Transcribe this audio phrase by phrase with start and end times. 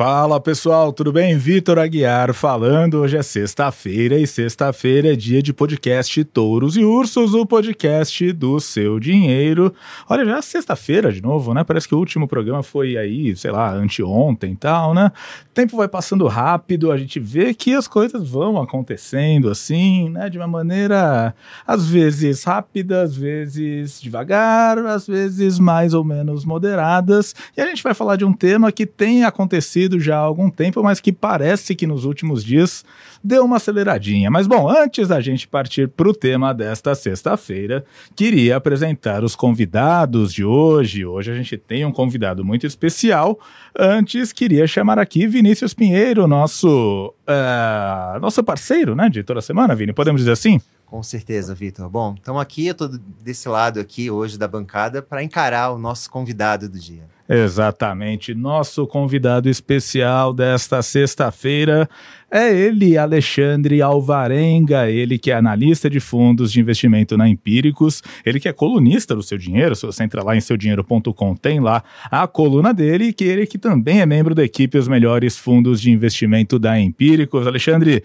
[0.00, 1.36] Fala pessoal, tudo bem?
[1.36, 3.00] Vitor Aguiar falando.
[3.00, 8.58] Hoje é sexta-feira e sexta-feira é dia de podcast Touros e Ursos, o podcast do
[8.60, 9.74] seu dinheiro.
[10.08, 11.64] Olha, já é sexta-feira de novo, né?
[11.64, 15.12] Parece que o último programa foi aí, sei lá, anteontem e tal, né?
[15.52, 20.30] Tempo vai passando rápido, a gente vê que as coisas vão acontecendo assim, né?
[20.30, 21.34] De uma maneira
[21.66, 27.34] às vezes rápida, às vezes devagar, às vezes mais ou menos moderadas.
[27.54, 30.82] E a gente vai falar de um tema que tem acontecido já há algum tempo,
[30.82, 32.84] mas que parece que nos últimos dias
[33.24, 34.30] deu uma aceleradinha.
[34.30, 40.32] Mas bom, antes da gente partir para o tema desta sexta-feira, queria apresentar os convidados
[40.32, 41.04] de hoje.
[41.04, 43.38] Hoje a gente tem um convidado muito especial.
[43.76, 49.92] Antes, queria chamar aqui Vinícius Pinheiro, nosso, uh, nosso parceiro né, de toda semana, Vini,
[49.92, 50.60] podemos dizer assim?
[50.90, 51.88] Com certeza, Vitor.
[51.88, 56.10] Bom, estamos aqui, eu estou desse lado aqui hoje da bancada para encarar o nosso
[56.10, 57.04] convidado do dia.
[57.32, 58.34] Exatamente.
[58.34, 61.88] Nosso convidado especial desta sexta-feira
[62.28, 68.40] é ele, Alexandre Alvarenga, ele que é analista de fundos de investimento na Empíricos, ele
[68.40, 72.26] que é colunista do Seu Dinheiro, se você entrar lá em seudinheiro.com, tem lá a
[72.26, 75.92] coluna dele, e que ele que também é membro da equipe Os Melhores Fundos de
[75.92, 77.46] Investimento da Empíricos.
[77.46, 78.02] Alexandre,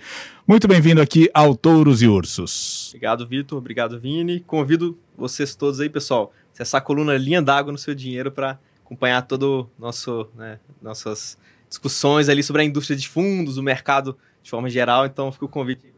[0.47, 2.89] muito bem-vindo aqui ao Touros e Ursos.
[2.89, 3.57] Obrigado, Vitor.
[3.57, 4.39] Obrigado, Vini.
[4.41, 9.69] Convido vocês todos aí, pessoal, essa coluna linha d'água no seu dinheiro para acompanhar todo
[9.79, 15.05] nosso, né, nossas discussões ali sobre a indústria de fundos, o mercado de forma geral.
[15.05, 15.95] Então, fica o convite.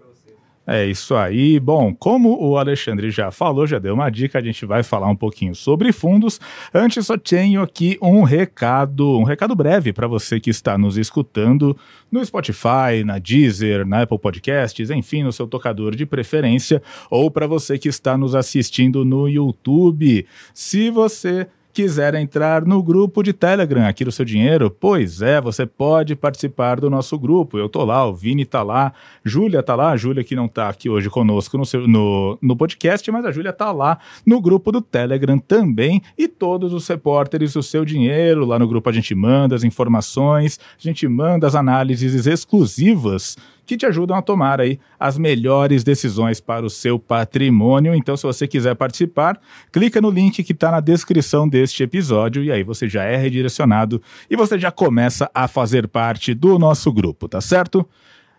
[0.69, 1.61] É isso aí.
[1.61, 5.16] Bom, como o Alexandre já falou, já deu uma dica, a gente vai falar um
[5.16, 6.41] pouquinho sobre fundos.
[6.73, 11.77] Antes, só tenho aqui um recado, um recado breve para você que está nos escutando
[12.11, 17.47] no Spotify, na Deezer, na Apple Podcasts, enfim, no seu tocador de preferência, ou para
[17.47, 20.27] você que está nos assistindo no YouTube.
[20.53, 21.47] Se você
[21.78, 26.80] quiser entrar no grupo de Telegram aqui do Seu Dinheiro, pois é, você pode participar
[26.80, 27.56] do nosso grupo.
[27.56, 28.91] Eu tô lá, o Vini tá lá,
[29.24, 32.56] Júlia tá lá, a Júlia que não tá aqui hoje conosco no, seu, no, no
[32.56, 37.53] podcast, mas a Júlia tá lá no grupo do Telegram também e todos os repórteres
[37.53, 41.53] do Seu Dinheiro, lá no grupo a gente manda as informações, a gente manda as
[41.53, 47.94] análises exclusivas que te ajudam a tomar aí as melhores decisões para o seu patrimônio.
[47.94, 49.39] Então, se você quiser participar,
[49.72, 54.01] clica no link que está na descrição deste episódio e aí você já é redirecionado
[54.29, 57.88] e você já começa a fazer parte do nosso grupo, tá certo?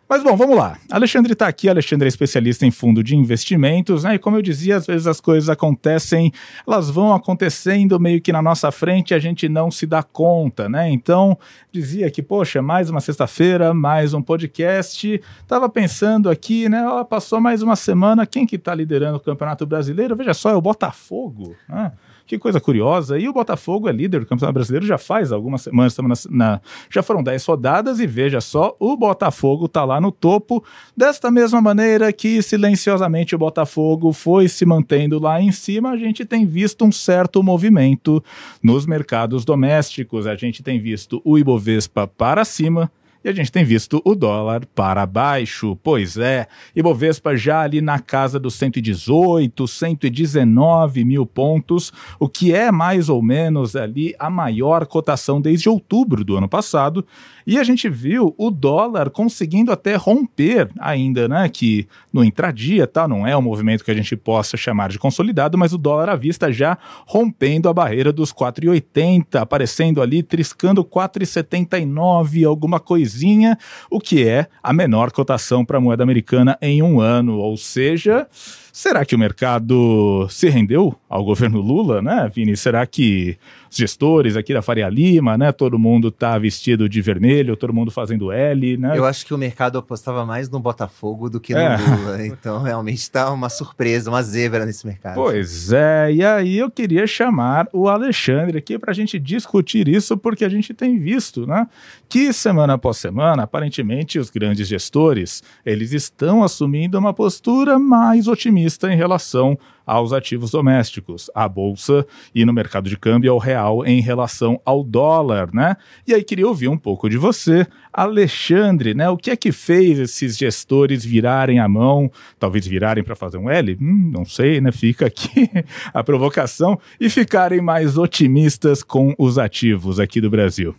[0.08, 0.78] Mas bom, vamos lá.
[0.90, 4.14] Alexandre está aqui, Alexandre é especialista em fundo de investimentos, né?
[4.14, 6.32] E como eu dizia, às vezes as coisas acontecem,
[6.66, 10.66] elas vão acontecendo meio que na nossa frente e a gente não se dá conta,
[10.66, 10.90] né?
[10.90, 11.36] Então,
[11.70, 15.20] dizia que, poxa, mais uma sexta-feira, mais um podcast.
[15.46, 16.88] Tava pensando aqui, né?
[16.88, 20.16] Ó, passou mais uma semana, quem que tá liderando o Campeonato Brasileiro?
[20.16, 21.92] Veja só, é o Botafogo, né?
[22.28, 23.18] Que coisa curiosa.
[23.18, 27.02] E o Botafogo é líder do Campeonato Brasileiro já faz algumas semanas, na, na, já
[27.02, 30.62] foram 10 rodadas e veja só, o Botafogo está lá no topo,
[30.94, 36.26] desta mesma maneira que silenciosamente o Botafogo foi se mantendo lá em cima, a gente
[36.26, 38.22] tem visto um certo movimento
[38.62, 42.92] nos mercados domésticos, a gente tem visto o Ibovespa para cima,
[43.24, 45.76] e a gente tem visto o dólar para baixo.
[45.82, 52.70] Pois é, Ibovespa já ali na casa dos 118, 119 mil pontos, o que é
[52.70, 57.04] mais ou menos ali a maior cotação desde outubro do ano passado.
[57.48, 61.48] E a gente viu o dólar conseguindo até romper ainda, né?
[61.48, 63.08] Que no intradia, tá?
[63.08, 66.14] Não é um movimento que a gente possa chamar de consolidado, mas o dólar à
[66.14, 66.76] vista já
[67.06, 73.56] rompendo a barreira dos 4,80, aparecendo ali, triscando 4,79, alguma coisinha,
[73.90, 77.38] o que é a menor cotação para a moeda americana em um ano.
[77.38, 78.28] Ou seja,
[78.78, 82.56] será que o mercado se rendeu ao governo Lula, né, Vini?
[82.56, 83.36] Será que
[83.68, 85.50] os gestores aqui da Faria Lima, né?
[85.50, 88.96] Todo mundo tá vestido de vermelho, todo mundo fazendo L, né?
[88.96, 91.76] Eu acho que o mercado apostava mais no Botafogo do que no é.
[91.76, 92.24] Lula.
[92.24, 95.16] Então, realmente está uma surpresa, uma zebra nesse mercado.
[95.16, 100.16] Pois é, e aí eu queria chamar o Alexandre aqui para a gente discutir isso,
[100.16, 101.66] porque a gente tem visto, né?
[102.08, 108.67] Que semana após semana, aparentemente, os grandes gestores, eles estão assumindo uma postura mais otimista
[108.90, 114.00] em relação aos ativos domésticos, à bolsa e no mercado de câmbio ao real em
[114.00, 115.76] relação ao dólar, né?
[116.06, 119.08] E aí queria ouvir um pouco de você, Alexandre, né?
[119.08, 123.48] O que é que fez esses gestores virarem a mão, talvez virarem para fazer um
[123.48, 123.78] L?
[123.80, 124.70] Hum, não sei, né?
[124.70, 125.48] Fica aqui
[125.94, 130.74] a provocação e ficarem mais otimistas com os ativos aqui do Brasil.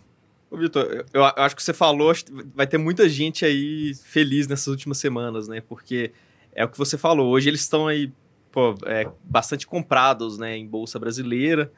[0.52, 2.12] Vitor, eu, acho que você falou,
[2.54, 5.60] vai ter muita gente aí feliz nessas últimas semanas, né?
[5.60, 6.12] Porque
[6.54, 8.12] é o que você falou, hoje eles estão aí
[8.50, 11.72] pô, é, bastante comprados né, em bolsa brasileira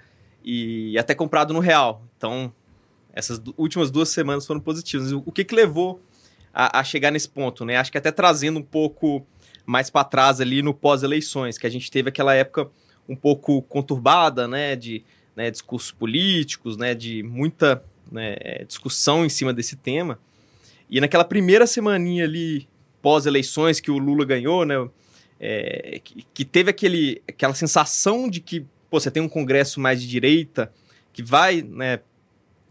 [0.44, 2.02] e até comprado no real.
[2.16, 2.52] Então,
[3.12, 5.12] essas últimas duas semanas foram positivas.
[5.12, 6.00] O que, que levou
[6.52, 7.76] a, a chegar nesse ponto, né?
[7.76, 9.24] Acho que até trazendo um pouco
[9.64, 12.68] mais para trás ali no pós-eleições, que a gente teve aquela época
[13.08, 15.04] um pouco conturbada, né, de
[15.36, 18.36] né, discursos políticos, né, de muita né,
[18.66, 20.18] discussão em cima desse tema.
[20.90, 22.68] E naquela primeira semaninha ali
[23.02, 24.88] pós-eleições que o Lula ganhou, né,
[25.38, 30.00] é, que, que, teve aquele, aquela sensação de que pô, você tem um Congresso mais
[30.00, 30.72] de direita
[31.12, 32.00] que vai né,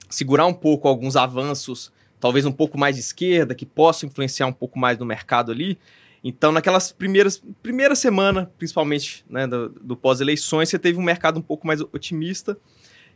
[0.10, 4.54] segurar um pouco alguns avanços, talvez um pouco mais de esquerda, que possa influenciar um
[4.54, 5.78] pouco mais no mercado ali.
[6.24, 11.42] Então, naquelas primeiras primeira semana, principalmente né, do, do pós-eleições, você teve um mercado um
[11.42, 12.58] pouco mais otimista,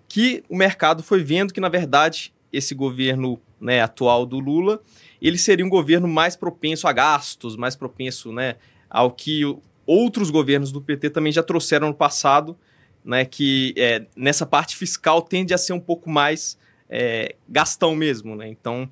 [0.07, 4.81] que o mercado foi vendo que, na verdade, esse governo né, atual do Lula,
[5.27, 8.55] ele seria um governo mais propenso a gastos, mais propenso né,
[8.89, 9.41] ao que
[9.85, 12.55] outros governos do PT também já trouxeram no passado,
[13.03, 16.57] né, que é, nessa parte fiscal tende a ser um pouco mais
[16.89, 18.35] é, gastão mesmo.
[18.35, 18.47] Né?
[18.47, 18.87] Então,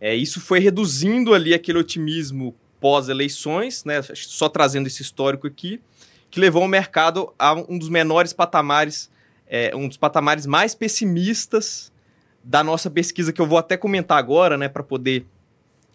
[0.00, 5.80] é, isso foi reduzindo ali aquele otimismo pós-eleições, né, só trazendo esse histórico aqui,
[6.30, 9.10] que levou o mercado a um dos menores patamares,
[9.46, 11.90] é, um dos patamares mais pessimistas
[12.42, 15.26] da nossa pesquisa, que eu vou até comentar agora, né, para poder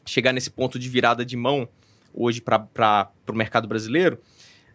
[0.06, 1.68] chegar nesse ponto de virada de mão
[2.14, 4.20] hoje para o mercado brasileiro.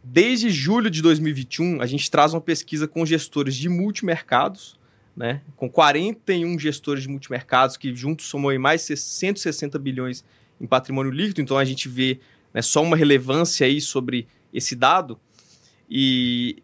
[0.03, 4.79] Desde julho de 2021, a gente traz uma pesquisa com gestores de multimercados,
[5.17, 10.25] né, com 41 gestores de multimercados, que juntos somam mais de 160 bilhões
[10.61, 12.21] em patrimônio líquido, então a gente vê
[12.53, 15.19] né, só uma relevância aí sobre esse dado.
[15.89, 16.63] E,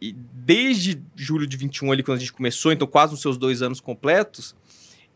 [0.00, 3.62] e, desde julho de 21, ali, quando a gente começou, então quase nos seus dois
[3.62, 4.54] anos completos,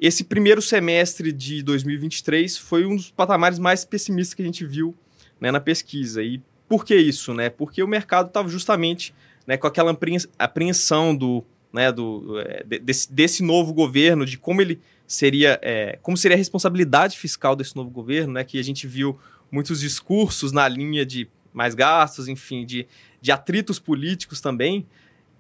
[0.01, 4.95] esse primeiro semestre de 2023 foi um dos patamares mais pessimistas que a gente viu
[5.39, 6.23] né, na pesquisa.
[6.23, 7.35] E por que isso?
[7.35, 7.51] Né?
[7.51, 9.15] Porque o mercado estava justamente
[9.47, 9.95] né, com aquela
[10.39, 16.17] apreensão do, né, do, é, desse, desse novo governo, de como ele seria, é, como
[16.17, 19.19] seria a responsabilidade fiscal desse novo governo, né, que a gente viu
[19.53, 22.87] muitos discursos na linha de mais gastos, enfim, de,
[23.21, 24.87] de atritos políticos também,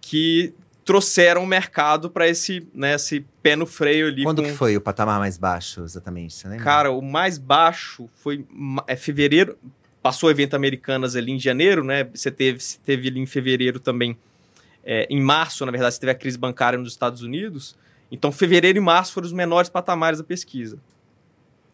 [0.00, 0.52] que
[0.84, 4.22] trouxeram o mercado para esse, né, esse pé no freio ali.
[4.22, 4.48] Quando com...
[4.48, 6.34] que foi o patamar mais baixo, exatamente?
[6.34, 6.64] Você lembra?
[6.64, 8.46] Cara, o mais baixo foi
[8.86, 9.58] é, fevereiro,
[10.02, 12.04] passou o evento Americanas ali em janeiro, né?
[12.14, 14.16] Você teve, você teve ali em fevereiro também
[14.82, 17.76] é, em março, na verdade, você teve a crise bancária nos Estados Unidos.
[18.10, 20.80] Então, fevereiro e março foram os menores patamares da pesquisa.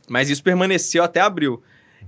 [0.08, 1.62] Mas isso permaneceu até abril.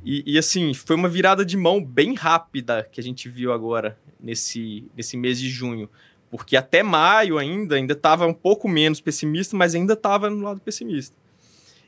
[0.05, 3.99] E, e, assim, foi uma virada de mão bem rápida que a gente viu agora
[4.21, 5.89] nesse, nesse mês de junho.
[6.31, 10.61] Porque até maio ainda, ainda estava um pouco menos pessimista, mas ainda estava no lado
[10.61, 11.17] pessimista.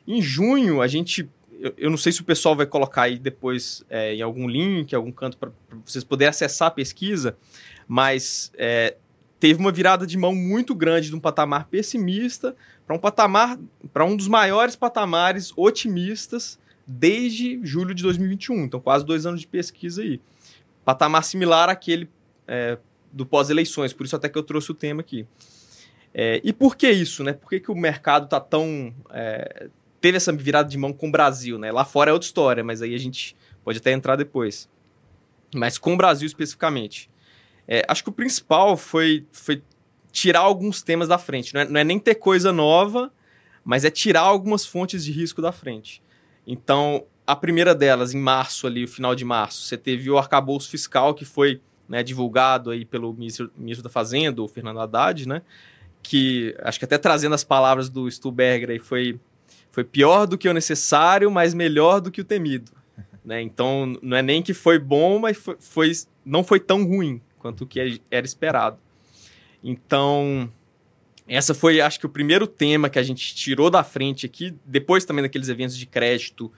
[0.07, 1.29] Em junho, a gente.
[1.61, 4.95] Eu, eu, não sei se o pessoal vai colocar aí depois é, em algum link,
[4.95, 5.51] algum canto, para
[5.85, 7.37] vocês poderem acessar a pesquisa,
[7.87, 8.97] mas é,
[9.39, 13.59] teve uma virada de mão muito grande de um patamar pessimista para um patamar
[13.93, 18.65] para um dos maiores patamares otimistas desde julho de 2021.
[18.65, 20.21] Então, quase dois anos de pesquisa aí.
[20.85, 22.09] Patamar similar àquele
[22.49, 22.79] é,
[23.13, 25.27] do pós-eleições, por isso até que eu trouxe o tema aqui.
[26.13, 27.33] É, e por que isso, né?
[27.33, 28.93] Por que, que o mercado tá tão.
[29.11, 29.69] É,
[30.01, 31.71] teve essa virada de mão com o Brasil, né?
[31.71, 34.69] Lá fora é outra história, mas aí a gente pode até entrar depois.
[35.55, 37.11] Mas com o Brasil especificamente.
[37.69, 39.63] É, acho que o principal foi, foi
[40.11, 41.55] tirar alguns temas da frente.
[41.55, 43.13] Não é, não é, nem ter coisa nova,
[43.65, 46.03] mas é tirar algumas fontes de risco da frente.
[46.45, 50.69] Então, a primeira delas, em março, ali, o final de março, você teve o arcabouço
[50.69, 55.43] fiscal que foi né, divulgado aí pelo ministro, ministro da Fazenda, o Fernando Haddad, né?
[56.01, 59.19] Que acho que até trazendo as palavras do Stuberger aí foi,
[59.73, 62.71] foi pior do que o necessário, mas melhor do que o temido.
[63.23, 63.43] Né?
[63.43, 65.93] Então, não é nem que foi bom, mas foi, foi
[66.25, 68.79] não foi tão ruim quanto o que era esperado.
[69.63, 70.51] Então,
[71.29, 75.05] essa foi, acho que, o primeiro tema que a gente tirou da frente aqui, depois
[75.05, 76.51] também daqueles eventos de crédito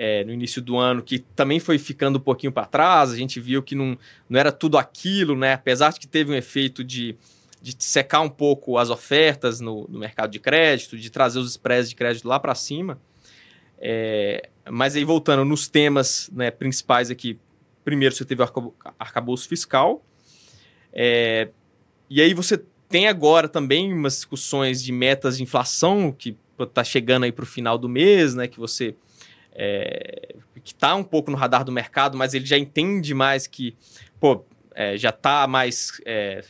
[0.00, 3.40] é, no início do ano, que também foi ficando um pouquinho para trás, a gente
[3.40, 3.98] viu que não,
[4.30, 5.54] não era tudo aquilo, né?
[5.54, 7.16] Apesar de que teve um efeito de,
[7.60, 11.90] de secar um pouco as ofertas no, no mercado de crédito, de trazer os spreads
[11.90, 13.00] de crédito lá para cima.
[13.76, 17.36] É, mas aí, voltando nos temas né, principais aqui,
[17.84, 20.04] primeiro você teve o arcabouço fiscal,
[20.92, 21.48] é,
[22.08, 27.24] e aí você tem agora também umas discussões de metas de inflação que está chegando
[27.24, 28.46] aí para o final do mês, né?
[28.46, 28.94] Que você
[29.60, 33.76] é, que está um pouco no radar do mercado, mas ele já entende mais que
[34.20, 36.44] pô, é, já está mais é,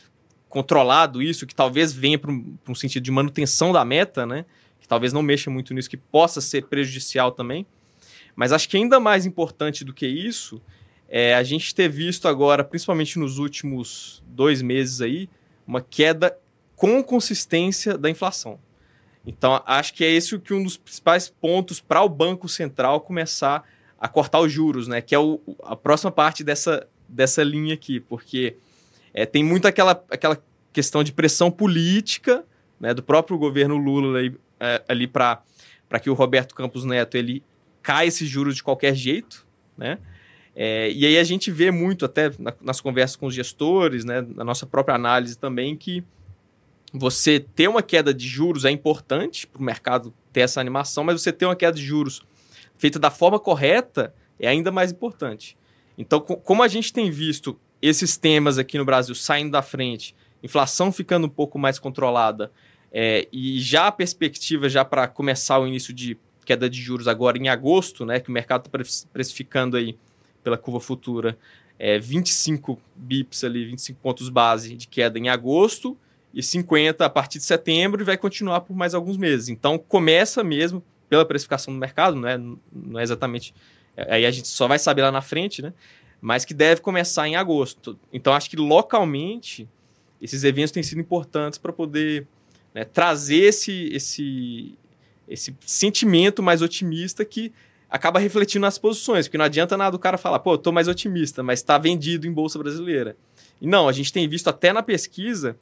[0.47, 4.45] controlado isso, que talvez venha para um, um, sentido de manutenção da meta, né?
[4.79, 7.65] Que talvez não mexa muito nisso, que possa ser prejudicial também.
[8.35, 10.61] Mas acho que ainda mais importante do que isso
[11.07, 15.27] é, a gente ter visto agora, principalmente nos últimos dois meses aí,
[15.65, 16.37] uma queda
[16.75, 18.59] com consistência da inflação.
[19.29, 23.63] Então, acho que é esse que um dos principais pontos para o Banco Central começar
[23.99, 25.01] a cortar os juros, né?
[25.01, 28.55] Que é o, a próxima parte dessa, dessa linha aqui, porque
[29.13, 30.41] é, tem muito aquela, aquela
[30.73, 32.43] questão de pressão política
[32.79, 35.43] né, do próprio governo Lula ali, é, ali para
[36.01, 37.43] que o Roberto Campos Neto ele
[37.83, 39.45] caia esses juros de qualquer jeito,
[39.77, 39.99] né?
[40.55, 44.25] É, e aí a gente vê muito, até na, nas conversas com os gestores, né,
[44.35, 46.03] na nossa própria análise também, que
[46.93, 51.21] você ter uma queda de juros é importante para o mercado ter essa animação, mas
[51.21, 52.21] você ter uma queda de juros
[52.77, 55.57] feita da forma correta é ainda mais importante.
[55.97, 60.91] Então, como a gente tem visto esses temas aqui no Brasil saindo da frente, inflação
[60.91, 62.51] ficando um pouco mais controlada,
[62.91, 67.37] é, e já a perspectiva já para começar o início de queda de juros agora
[67.37, 69.95] em agosto, né, que o mercado está precificando aí
[70.43, 71.37] pela curva futura
[71.79, 75.97] é, 25 bips ali, 25 pontos base de queda em agosto,
[76.33, 79.49] e 50 a partir de setembro e vai continuar por mais alguns meses.
[79.49, 83.53] Então começa mesmo pela precificação do mercado, não é, não é exatamente.
[83.97, 85.73] É, aí a gente só vai saber lá na frente, né?
[86.21, 87.97] Mas que deve começar em agosto.
[88.13, 89.67] Então acho que localmente
[90.21, 92.27] esses eventos têm sido importantes para poder
[92.73, 94.77] né, trazer esse, esse,
[95.27, 97.51] esse sentimento mais otimista que
[97.89, 100.87] acaba refletindo nas posições, porque não adianta nada o cara falar, pô, eu tô mais
[100.87, 103.17] otimista, mas está vendido em bolsa brasileira.
[103.59, 105.57] E não, a gente tem visto até na pesquisa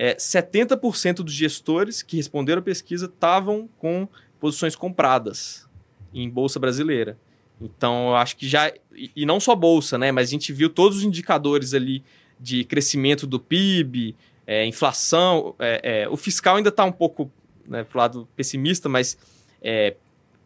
[0.00, 5.68] é, 70% dos gestores que responderam à pesquisa estavam com posições compradas
[6.14, 7.18] em bolsa brasileira.
[7.60, 8.72] Então, eu acho que já.
[8.94, 10.12] E não só bolsa, né?
[10.12, 12.04] Mas a gente viu todos os indicadores ali
[12.38, 14.14] de crescimento do PIB,
[14.46, 15.56] é, inflação.
[15.58, 17.28] É, é, o fiscal ainda está um pouco
[17.66, 19.18] né, para o lado pessimista, mas
[19.60, 19.96] é,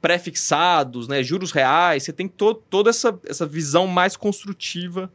[0.01, 5.13] pré-fixados, né, juros reais, você tem to toda essa, essa visão mais construtiva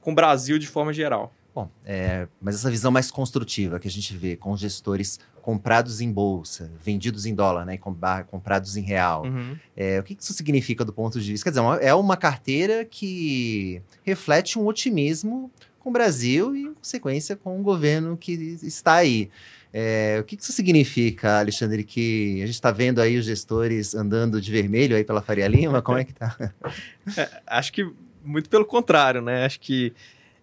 [0.00, 1.32] com o Brasil de forma geral.
[1.56, 6.12] Bom, é, mas essa visão mais construtiva que a gente vê com gestores comprados em
[6.12, 7.78] bolsa, vendidos em dólar, né,
[8.26, 9.56] comprados em real, uhum.
[9.74, 11.50] é, o que isso significa do ponto de vista?
[11.50, 17.34] Quer dizer, é uma carteira que reflete um otimismo com o Brasil e, em consequência,
[17.34, 18.32] com o governo que
[18.62, 19.30] está aí.
[19.72, 24.42] É, o que isso significa, Alexandre, que a gente está vendo aí os gestores andando
[24.42, 25.80] de vermelho aí pela Faria Lima?
[25.80, 26.36] Como é que tá?
[27.16, 27.90] É, acho que
[28.22, 29.46] muito pelo contrário, né?
[29.46, 29.94] Acho que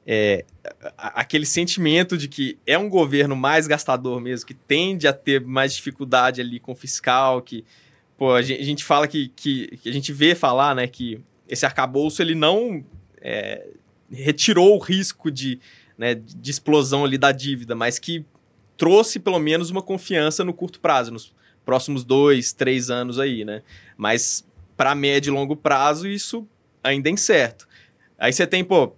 [0.06, 0.46] é,
[0.98, 5.74] aquele sentimento de que é um governo mais gastador mesmo, que tende a ter mais
[5.74, 7.64] dificuldade ali com o fiscal, que
[8.18, 11.22] pô, a, gente, a gente fala que, que, que, a gente vê falar, né, que
[11.48, 12.84] esse arcabouço ele não
[13.22, 13.66] é,
[14.12, 15.60] retirou o risco de,
[15.98, 18.26] né, de explosão ali da dívida, mas que
[18.78, 21.34] trouxe pelo menos uma confiança no curto prazo, nos
[21.64, 23.62] próximos dois, três anos aí, né?
[23.96, 24.46] Mas
[24.76, 26.46] para médio e longo prazo isso
[26.84, 27.68] ainda é incerto.
[28.18, 28.94] Aí você tem, pô,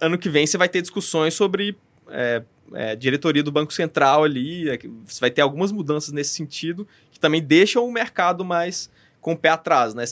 [0.00, 1.76] ano que vem você vai ter discussões sobre
[2.08, 2.42] é,
[2.72, 4.68] é, diretoria do Banco Central ali.
[4.68, 8.90] É, você vai ter algumas mudanças nesse sentido que também deixam o mercado mais
[9.20, 10.04] com o pé atrás, né?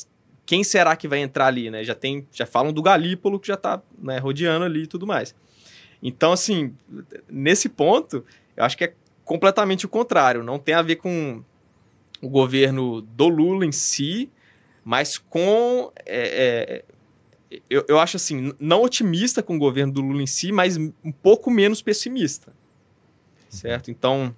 [0.44, 1.84] Quem será que vai entrar ali, né?
[1.84, 5.34] Já tem, já falam do Galípolo que já está né, rodeando ali e tudo mais.
[6.02, 6.74] Então, assim,
[7.28, 8.24] nesse ponto,
[8.56, 10.42] eu acho que é completamente o contrário.
[10.42, 11.42] Não tem a ver com
[12.22, 14.30] o governo do Lula em si,
[14.84, 16.84] mas com é, é,
[17.68, 21.12] eu, eu acho assim, não otimista com o governo do Lula em si, mas um
[21.22, 22.52] pouco menos pessimista.
[23.48, 23.90] Certo?
[23.90, 24.34] Então,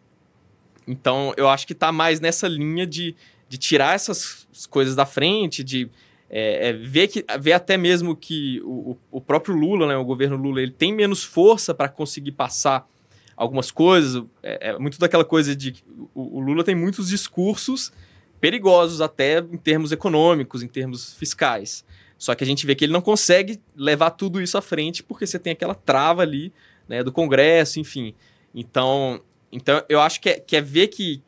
[0.87, 3.17] então eu acho que está mais nessa linha de,
[3.49, 5.91] de tirar essas coisas da frente, de
[6.29, 10.37] é, é, ver, que, ver até mesmo que o, o próprio Lula, né, o governo
[10.37, 12.89] Lula, ele tem menos força para conseguir passar
[13.37, 14.23] algumas coisas.
[14.41, 15.83] É, é, muito daquela coisa de
[16.15, 17.93] o, o Lula tem muitos discursos
[18.41, 21.85] perigosos até em termos econômicos, em termos fiscais.
[22.21, 25.27] Só que a gente vê que ele não consegue levar tudo isso à frente porque
[25.27, 26.53] você tem aquela trava ali
[26.87, 28.15] né, do Congresso, enfim.
[28.55, 31.23] Então, então eu acho que é, que é ver que,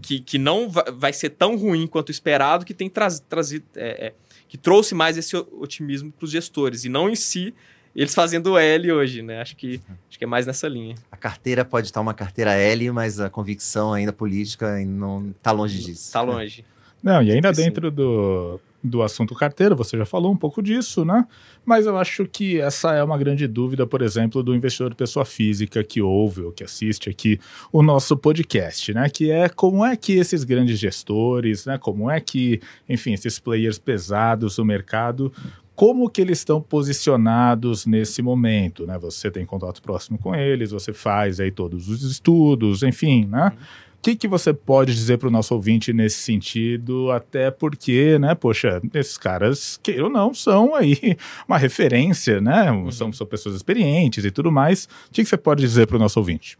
[0.00, 3.64] que, que não vai ser tão ruim quanto esperado que tem trazido.
[3.74, 4.12] É, é,
[4.46, 7.54] que trouxe mais esse otimismo para os gestores, e não em si
[7.94, 9.40] eles fazendo L hoje, né?
[9.40, 10.94] Acho que, acho que é mais nessa linha.
[11.10, 15.78] A carteira pode estar uma carteira L, mas a convicção ainda política não está longe
[15.78, 16.06] disso.
[16.06, 16.64] Está longe.
[17.02, 21.26] Não, e ainda dentro do, do assunto carteira, você já falou um pouco disso, né?
[21.64, 25.84] Mas eu acho que essa é uma grande dúvida, por exemplo, do investidor pessoa física
[25.84, 27.38] que ouve ou que assiste aqui
[27.70, 29.08] o nosso podcast, né?
[29.10, 31.76] Que é como é que esses grandes gestores, né?
[31.76, 35.32] Como é que, enfim, esses players pesados do mercado
[35.76, 38.98] como que eles estão posicionados nesse momento, né?
[38.98, 43.46] Você tem contato próximo com eles, você faz aí todos os estudos, enfim, né?
[43.46, 47.10] Uhum que, que você pode dizer para o nosso ouvinte nesse sentido?
[47.10, 51.16] Até porque, né, poxa, esses caras, que ou não, são aí
[51.46, 52.70] uma referência, né?
[52.70, 52.90] Uhum.
[52.90, 54.84] São, são pessoas experientes e tudo mais.
[55.08, 56.58] O que, que você pode dizer para o nosso ouvinte?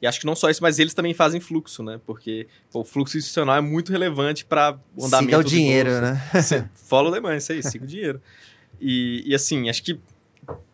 [0.00, 1.98] E acho que não só isso, mas eles também fazem fluxo, né?
[2.06, 6.22] Porque pô, o fluxo institucional é muito relevante para o andamento Siga o dinheiro, né?
[6.74, 8.20] Follow the money, isso aí, siga o dinheiro.
[8.80, 9.98] E, e assim, acho que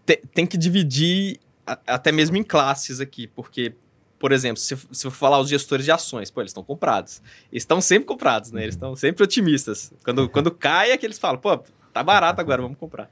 [0.04, 3.74] te, tem que dividir a, até mesmo em classes aqui, porque,
[4.22, 7.20] por exemplo, se, se eu falar os gestores de ações, pô, eles estão comprados.
[7.50, 8.62] Eles estão sempre comprados, né?
[8.62, 9.92] Eles estão sempre otimistas.
[10.04, 11.58] Quando, quando cai é que eles falam, pô,
[11.92, 13.10] tá barato agora, vamos comprar.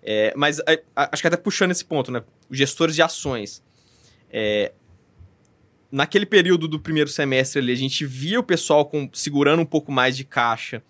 [0.00, 2.22] É, mas a, acho que até puxando esse ponto, né?
[2.48, 3.64] Os gestores de ações.
[4.30, 4.70] É,
[5.90, 9.90] naquele período do primeiro semestre ali, a gente via o pessoal com, segurando um pouco
[9.90, 10.84] mais de caixa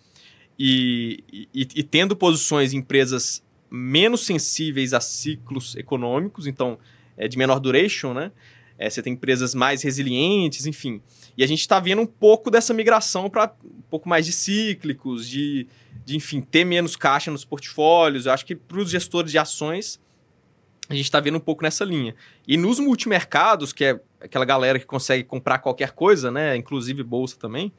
[0.58, 6.78] e, e, e, tendo posições em empresas menos sensíveis a ciclos econômicos, então
[7.16, 8.30] é, de menor duration, né?
[8.78, 11.02] É, você tem empresas mais resilientes, enfim.
[11.36, 15.28] E a gente está vendo um pouco dessa migração para um pouco mais de cíclicos,
[15.28, 15.66] de,
[16.04, 18.26] de, enfim, ter menos caixa nos portfólios.
[18.26, 20.00] Eu acho que para os gestores de ações,
[20.88, 22.14] a gente está vendo um pouco nessa linha.
[22.46, 26.56] E nos multimercados, que é aquela galera que consegue comprar qualquer coisa, né?
[26.56, 27.72] Inclusive bolsa também.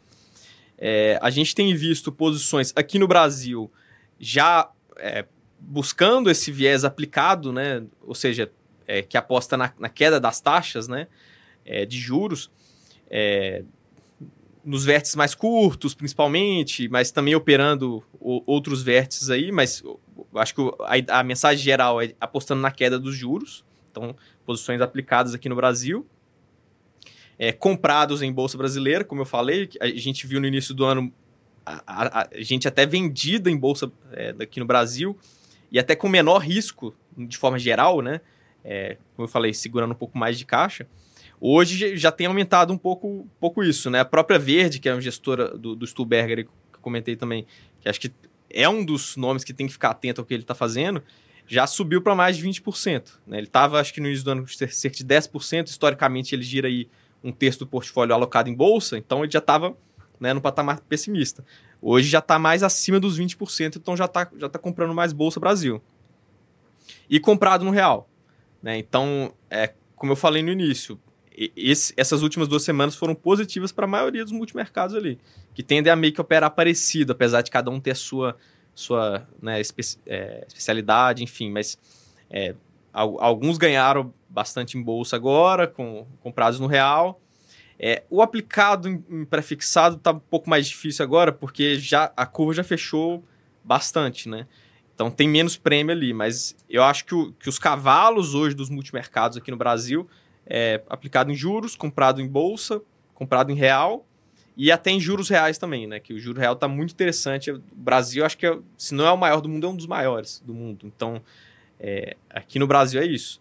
[0.78, 3.72] É, a gente tem visto posições aqui no Brasil
[4.20, 5.26] já é,
[5.60, 7.84] buscando esse viés aplicado, né?
[8.02, 8.52] Ou seja,
[8.90, 11.08] é, que aposta na, na, queda das taxas, né?
[11.64, 12.50] É, de juros.
[13.10, 13.64] É,
[14.66, 19.84] nos vértices mais curtos, principalmente, mas também operando o, outros vértices aí, mas
[20.36, 23.64] acho que a, a mensagem geral é apostando na queda dos juros.
[23.92, 24.16] Então,
[24.46, 26.06] posições aplicadas aqui no Brasil
[27.40, 31.12] é, comprados em bolsa brasileira, como eu falei, a gente viu no início do ano
[31.66, 35.18] a, a, a gente até vendida em bolsa é, aqui no Brasil
[35.72, 38.20] e até com menor risco de forma geral, né?
[38.64, 40.88] É, como eu falei, segurando um pouco mais de caixa.
[41.40, 44.02] Hoje já tem aumentado um pouco, pouco isso, né?
[44.02, 47.46] A própria Verde, que é uma gestora do, do Stuberger, que eu comentei também,
[47.80, 48.12] que acho que
[48.50, 51.02] é um dos nomes que tem que ficar atento ao que ele está fazendo,
[51.48, 53.20] já subiu para mais de 20%.
[53.26, 53.38] Né?
[53.38, 55.68] Ele estava, acho que no início do ano, cerca de 10%.
[55.68, 56.90] Historicamente, ele gira aí
[57.24, 59.76] um terço do portfólio alocado em bolsa, então ele já estava
[60.20, 61.44] né, no patamar pessimista.
[61.82, 65.40] Hoje já está mais acima dos 20%, então já está já tá comprando mais Bolsa
[65.40, 65.82] Brasil.
[67.10, 68.09] E comprado no real.
[68.62, 68.78] Né?
[68.78, 71.00] Então, é, como eu falei no início,
[71.56, 75.18] esse, essas últimas duas semanas foram positivas para a maioria dos multimercados ali,
[75.54, 78.36] que tendem a meio que operar parecido, apesar de cada um ter a sua,
[78.76, 81.78] sua né, espe é, especialidade, enfim, mas
[82.30, 82.54] é,
[82.92, 87.22] alguns ganharam bastante em bolsa agora, com, com no real.
[87.80, 92.26] É, o aplicado em, em pré-fixado está um pouco mais difícil agora, porque já a
[92.26, 93.24] curva já fechou
[93.64, 94.46] bastante, né?
[95.00, 98.70] Então tem menos prêmio ali, mas eu acho que, o, que os cavalos hoje dos
[98.70, 100.06] multimercados aqui no Brasil
[100.46, 102.82] é aplicado em juros, comprado em bolsa,
[103.16, 104.06] comprado em real
[104.58, 106.02] e até em juros reais também, né?
[106.02, 107.50] Que o juro real está muito interessante.
[107.50, 109.88] O Brasil, acho que é, se não é o maior do mundo, é um dos
[109.88, 110.86] maiores do mundo.
[110.86, 111.22] Então,
[111.80, 113.40] é, aqui no Brasil é isso.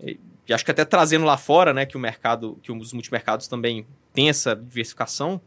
[0.00, 3.46] E, e acho que até trazendo lá fora, né, que o mercado, que os multimercados
[3.46, 5.40] também tem essa diversificação.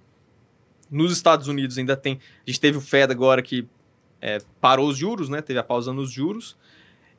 [0.89, 2.17] Nos Estados Unidos ainda tem.
[2.47, 3.67] A gente teve o Fed agora que
[4.21, 5.41] é, parou os juros, né?
[5.41, 6.57] Teve a pausa nos juros.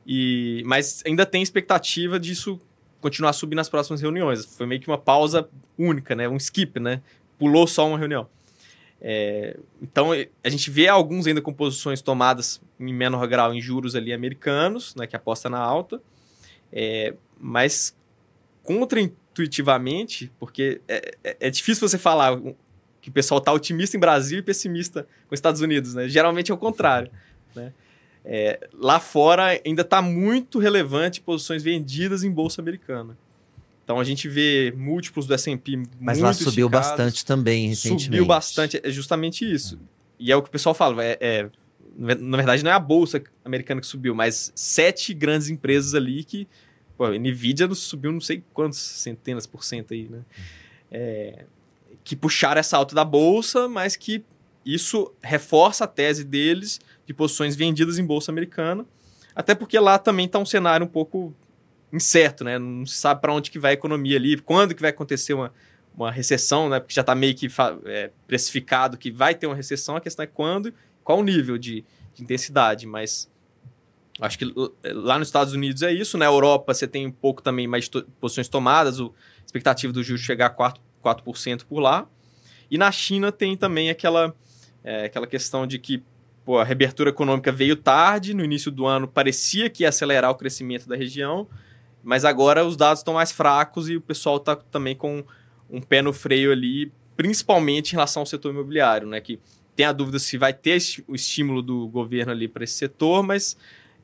[0.05, 2.59] E, mas ainda tem expectativa disso
[2.99, 4.45] continuar subindo nas próximas reuniões.
[4.45, 6.27] Foi meio que uma pausa única, né?
[6.27, 7.01] Um skip, né?
[7.37, 8.27] Pulou só uma reunião.
[9.03, 10.09] É, então,
[10.43, 14.93] a gente vê alguns ainda com posições tomadas em menor grau em juros ali americanos,
[14.95, 15.99] né, que aposta na alta,
[16.71, 17.97] é, mas
[18.61, 22.39] contraintuitivamente, porque é, é, é, difícil você falar
[23.01, 26.07] que o pessoal está otimista em Brasil e pessimista com Estados Unidos, né?
[26.07, 27.11] Geralmente é o contrário,
[27.55, 27.73] né?
[28.23, 33.17] É, lá fora ainda está muito relevante posições vendidas em bolsa americana.
[33.83, 38.05] Então a gente vê múltiplos do S&P Mas lá subiu bastante também recentemente.
[38.05, 39.79] Subiu bastante, é justamente isso.
[40.19, 41.49] E é o que o pessoal fala, é, é,
[41.97, 46.47] na verdade não é a bolsa americana que subiu, mas sete grandes empresas ali que,
[46.95, 50.19] pô, a Nvidia subiu não sei quantos centenas por cento aí, né?
[50.91, 51.45] É,
[52.03, 54.23] que puxaram essa alta da bolsa, mas que
[54.65, 58.85] isso reforça a tese deles de posições vendidas em bolsa americana,
[59.35, 61.33] até porque lá também está um cenário um pouco
[61.91, 62.57] incerto, né?
[62.57, 65.53] Não se sabe para onde que vai a economia ali, quando que vai acontecer uma,
[65.95, 66.79] uma recessão, né?
[66.79, 67.47] Porque já está meio que
[67.85, 71.83] é, precificado que vai ter uma recessão, a questão é quando, qual o nível de,
[72.13, 73.29] de intensidade, mas
[74.19, 76.31] acho que lá nos Estados Unidos é isso, na né?
[76.31, 79.09] Europa você tem um pouco também mais to posições tomadas, a
[79.45, 82.07] expectativa do juros chegar a 4%, 4% por lá,
[82.69, 84.33] e na China tem também aquela,
[84.83, 86.03] é, aquela questão de que
[86.45, 90.35] pô, a reabertura econômica veio tarde, no início do ano parecia que ia acelerar o
[90.35, 91.47] crescimento da região,
[92.03, 95.23] mas agora os dados estão mais fracos e o pessoal está também com
[95.69, 99.21] um pé no freio ali, principalmente em relação ao setor imobiliário, né?
[99.21, 99.39] Que
[99.75, 103.55] tem a dúvida se vai ter o estímulo do governo ali para esse setor, mas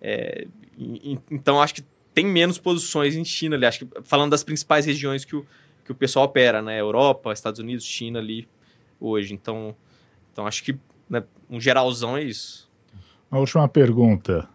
[0.01, 0.47] é,
[1.29, 1.83] então acho que
[2.13, 3.65] tem menos posições em China ali.
[3.65, 5.45] Acho que falando das principais regiões que o,
[5.87, 6.79] que o pessoal opera, né?
[6.79, 8.47] Europa, Estados Unidos, China ali
[8.99, 9.33] hoje.
[9.33, 9.73] Então,
[10.31, 10.77] então acho que
[11.09, 12.69] né, um geralzão é isso.
[13.31, 14.47] A última pergunta.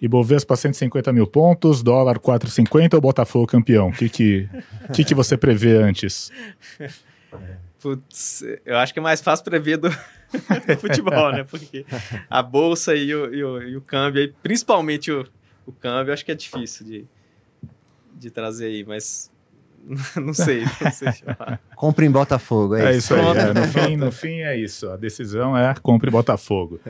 [0.00, 3.88] Ibovespa 150 mil pontos, dólar 4,50 ou Botafogo campeão?
[3.88, 4.48] O que, que,
[4.94, 6.30] que, que você prevê antes?
[7.80, 9.90] Putz, eu acho que é mais fácil prever do
[10.80, 11.44] futebol, né?
[11.44, 11.84] Porque
[12.28, 15.26] a bolsa e o, e o, e o câmbio, principalmente o,
[15.66, 17.04] o câmbio, acho que é difícil de,
[18.14, 19.30] de trazer aí, mas
[20.16, 21.08] não sei, não sei
[21.76, 23.14] Compre em Botafogo, é, é isso.
[23.14, 23.20] aí.
[23.20, 24.88] É, no, fim, no fim é isso.
[24.90, 26.80] A decisão é compre Botafogo.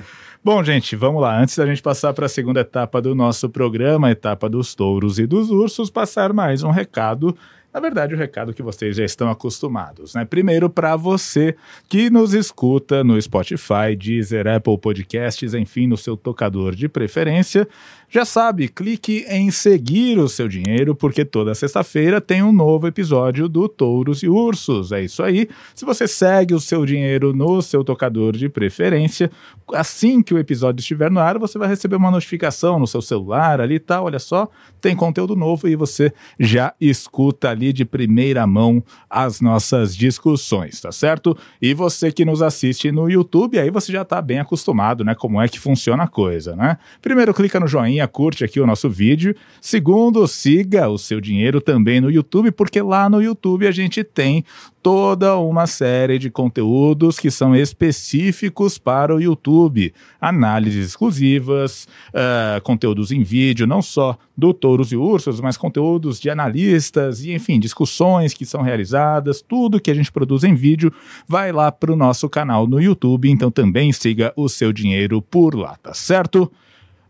[0.42, 1.40] Bom, gente, vamos lá.
[1.40, 5.18] Antes da gente passar para a segunda etapa do nosso programa, a etapa dos touros
[5.18, 7.36] e dos ursos, passar mais um recado
[7.72, 10.24] na verdade, o recado que vocês já estão acostumados, né?
[10.24, 11.54] Primeiro, para você
[11.86, 17.68] que nos escuta no Spotify, Deezer, Apple Podcasts, enfim, no seu tocador de preferência,
[18.10, 23.50] já sabe, clique em seguir o seu dinheiro, porque toda sexta-feira tem um novo episódio
[23.50, 24.92] do Touros e Ursos.
[24.92, 25.46] É isso aí.
[25.74, 29.30] Se você segue o seu dinheiro no seu tocador de preferência,
[29.74, 33.60] assim que o episódio estiver no ar, você vai receber uma notificação no seu celular
[33.60, 34.06] ali e tal.
[34.06, 34.48] Olha só,
[34.80, 40.90] tem conteúdo novo e você já escuta ali de primeira mão as nossas discussões, tá
[40.90, 41.36] certo?
[41.60, 45.14] E você que nos assiste no YouTube, aí você já tá bem acostumado, né?
[45.14, 46.78] Como é que funciona a coisa, né?
[47.02, 49.34] Primeiro, clica no joinha curte aqui o nosso vídeo.
[49.60, 54.44] Segundo, siga o seu dinheiro também no YouTube, porque lá no YouTube a gente tem
[54.82, 59.92] toda uma série de conteúdos que são específicos para o YouTube.
[60.20, 66.30] Análises exclusivas, uh, conteúdos em vídeo, não só do Touros e Ursos, mas conteúdos de
[66.30, 70.92] analistas e, enfim, discussões que são realizadas, tudo que a gente produz em vídeo
[71.26, 75.54] vai lá para o nosso canal no YouTube, então também siga o seu dinheiro por
[75.54, 76.50] lá, tá certo?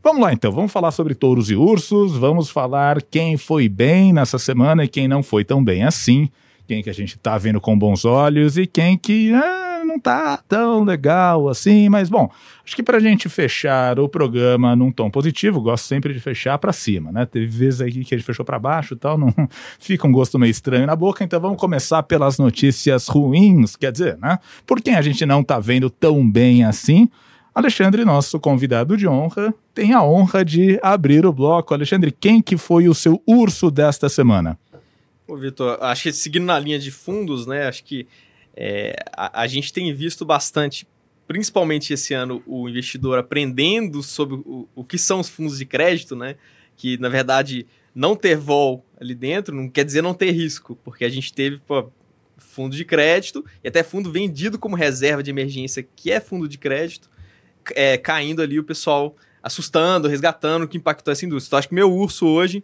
[0.03, 4.39] Vamos lá então, vamos falar sobre touros e ursos, vamos falar quem foi bem nessa
[4.39, 6.31] semana e quem não foi tão bem assim,
[6.69, 10.39] quem que a gente tá vendo com bons olhos e quem que ah, não tá
[10.49, 12.31] tão legal assim, mas bom,
[12.65, 16.73] acho que pra gente fechar o programa num tom positivo, gosto sempre de fechar para
[16.73, 17.27] cima, né?
[17.27, 19.35] Teve vezes aí que a gente fechou para baixo e tal, não
[19.81, 24.17] fica um gosto meio estranho na boca, então vamos começar pelas notícias ruins, quer dizer,
[24.19, 24.39] né?
[24.65, 27.09] Por quem a gente não tá vendo tão bem assim,
[27.59, 31.75] Alexandre, nosso convidado de honra, tem a honra de abrir o bloco.
[31.75, 34.57] Alexandre, quem que foi o seu urso desta semana?
[35.27, 37.67] Ô, Vitor, acho que seguindo na linha de fundos, né?
[37.67, 38.07] Acho que
[38.57, 40.87] é, a, a, gente tem visto bastante,
[41.27, 46.15] principalmente esse ano, o investidor aprendendo sobre o, o que são os fundos de crédito,
[46.15, 46.37] né?
[46.77, 51.05] Que, na verdade, não ter vol ali dentro não quer dizer não ter risco, porque
[51.05, 51.91] a gente teve pô,
[52.37, 56.57] fundo de crédito e até fundo vendido como reserva de emergência, que é fundo de
[56.57, 57.11] crédito,
[57.75, 61.49] é, caindo ali, o pessoal assustando, resgatando, que impactou essa indústria.
[61.49, 62.63] Então, acho que meu urso hoje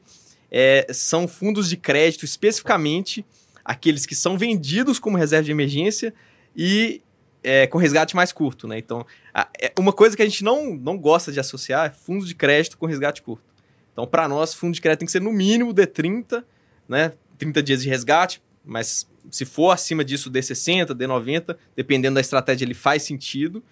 [0.51, 3.25] é, são fundos de crédito, especificamente
[3.64, 6.12] aqueles que são vendidos como reserva de emergência
[6.55, 7.01] e
[7.43, 8.79] é, com resgate mais curto, né?
[8.79, 12.27] Então, a, é uma coisa que a gente não, não gosta de associar é fundos
[12.27, 13.45] de crédito com resgate curto.
[13.93, 16.45] Então, para nós, fundo de crédito tem que ser no mínimo de 30,
[16.88, 17.12] né?
[17.38, 22.21] 30 dias de resgate, mas se for acima disso, de 60, de 90, dependendo da
[22.21, 23.62] estratégia, ele faz sentido.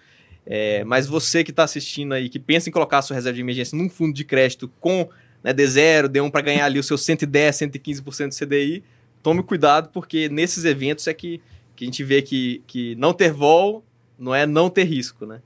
[0.45, 3.41] É, mas você que está assistindo aí, que pensa em colocar a sua reserva de
[3.41, 5.07] emergência num fundo de crédito com
[5.43, 8.83] né, D0, D1 para ganhar ali o seu 110, 115% do CDI,
[9.21, 11.41] tome cuidado, porque nesses eventos é que,
[11.75, 13.83] que a gente vê que, que não ter vol
[14.17, 15.41] não é não ter risco, né?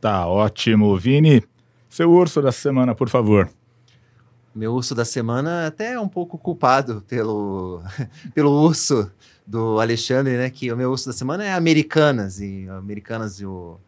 [0.00, 0.96] Tá ótimo.
[0.96, 1.42] Vini,
[1.88, 3.50] seu urso da semana, por favor.
[4.54, 7.82] Meu urso da semana até é um pouco culpado pelo,
[8.34, 9.10] pelo urso
[9.50, 10.48] do Alexandre, né?
[10.48, 12.40] Que o meu urso da semana é Americanas.
[12.40, 13.80] E Americanas e o,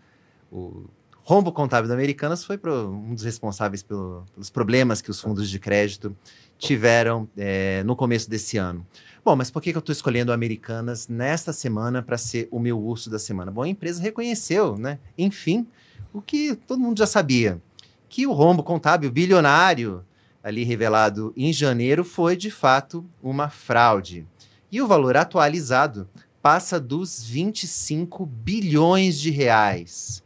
[0.50, 0.84] o
[1.22, 5.48] rombo contábil da Americanas foi pro, um dos responsáveis pelo, pelos problemas que os fundos
[5.48, 6.16] de crédito
[6.58, 8.84] tiveram é, no começo desse ano.
[9.24, 12.76] Bom, mas por que, que eu estou escolhendo Americanas nesta semana para ser o meu
[12.80, 13.52] urso da semana?
[13.52, 14.98] Bom, a empresa reconheceu, né?
[15.16, 15.64] Enfim,
[16.12, 17.62] o que todo mundo já sabia.
[18.08, 20.04] Que o rombo contábil bilionário
[20.42, 24.26] ali revelado em janeiro foi de fato uma fraude.
[24.72, 26.08] E o valor atualizado
[26.40, 30.22] passa dos 25 bilhões de reais.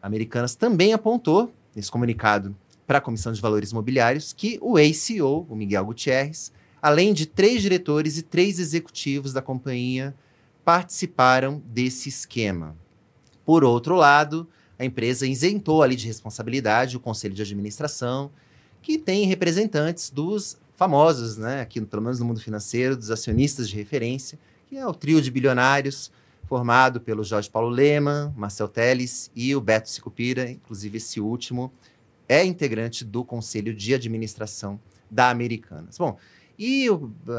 [0.00, 5.46] A Americanas também apontou, nesse comunicado para a Comissão de Valores Imobiliários, que o ACO,
[5.46, 6.50] o Miguel Gutierrez,
[6.80, 10.14] além de três diretores e três executivos da companhia,
[10.64, 12.74] participaram desse esquema.
[13.44, 18.30] Por outro lado, a empresa isentou ali de responsabilidade o conselho de administração,
[18.80, 23.76] que tem representantes dos famosos, né, aqui pelo menos no mundo financeiro, dos acionistas de
[23.76, 24.36] referência,
[24.68, 26.10] que é o trio de bilionários
[26.44, 31.72] formado pelo Jorge Paulo Lema, Marcel Teles e o Beto Sicupira, inclusive esse último
[32.28, 35.96] é integrante do conselho de administração da Americanas.
[35.98, 36.18] Bom,
[36.58, 36.88] E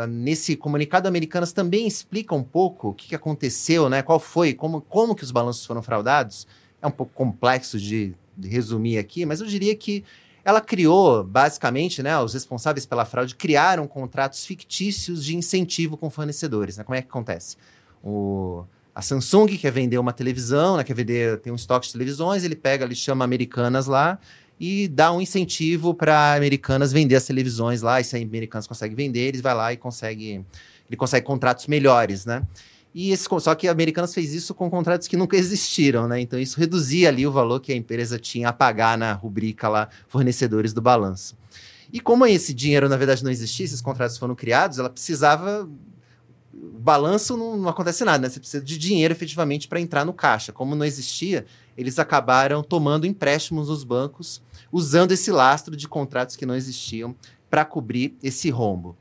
[0.08, 4.02] nesse comunicado, Americanas também explica um pouco o que, que aconteceu, né?
[4.02, 6.48] Qual foi, como, como que os balanços foram fraudados.
[6.82, 10.04] É um pouco complexo de, de resumir aqui, mas eu diria que
[10.46, 16.78] ela criou, basicamente, né, os responsáveis pela fraude criaram contratos fictícios de incentivo com fornecedores.
[16.78, 16.84] Né?
[16.84, 17.56] Como é que acontece?
[18.04, 22.44] O, a Samsung quer vender uma televisão, né, quer vender, tem um estoque de televisões,
[22.44, 24.20] ele pega, ele chama Americanas lá
[24.60, 28.94] e dá um incentivo para Americanas vender as televisões lá, e se a Americanas consegue
[28.94, 30.46] vender, eles vai lá e consegue,
[30.88, 32.44] ele consegue contratos melhores, né?
[32.94, 36.22] E esse, só que a Americanas fez isso com contratos que nunca existiram, né?
[36.22, 39.90] Então isso reduzia ali o valor que a empresa tinha a pagar na rubrica lá,
[40.08, 41.36] fornecedores do balanço.
[41.92, 45.70] E como esse dinheiro, na verdade, não existia, esses contratos foram criados, ela precisava.
[46.52, 48.30] O balanço não, não acontece nada, né?
[48.30, 50.52] Você precisa de dinheiro efetivamente para entrar no caixa.
[50.52, 56.46] Como não existia, eles acabaram tomando empréstimos nos bancos, usando esse lastro de contratos que
[56.46, 57.16] não existiam
[57.50, 58.96] para cobrir esse rombo.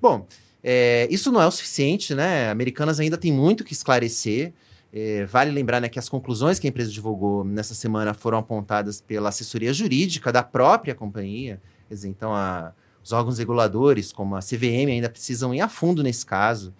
[0.00, 0.26] Bom,
[0.62, 2.50] é, isso não é o suficiente, né?
[2.50, 4.52] Americanas ainda tem muito que esclarecer.
[4.92, 9.00] É, vale lembrar né, que as conclusões que a empresa divulgou nessa semana foram apontadas
[9.00, 11.60] pela assessoria jurídica da própria companhia.
[11.88, 12.72] Quer dizer, então, a,
[13.04, 16.74] os órgãos reguladores, como a CVM, ainda precisam ir a fundo nesse caso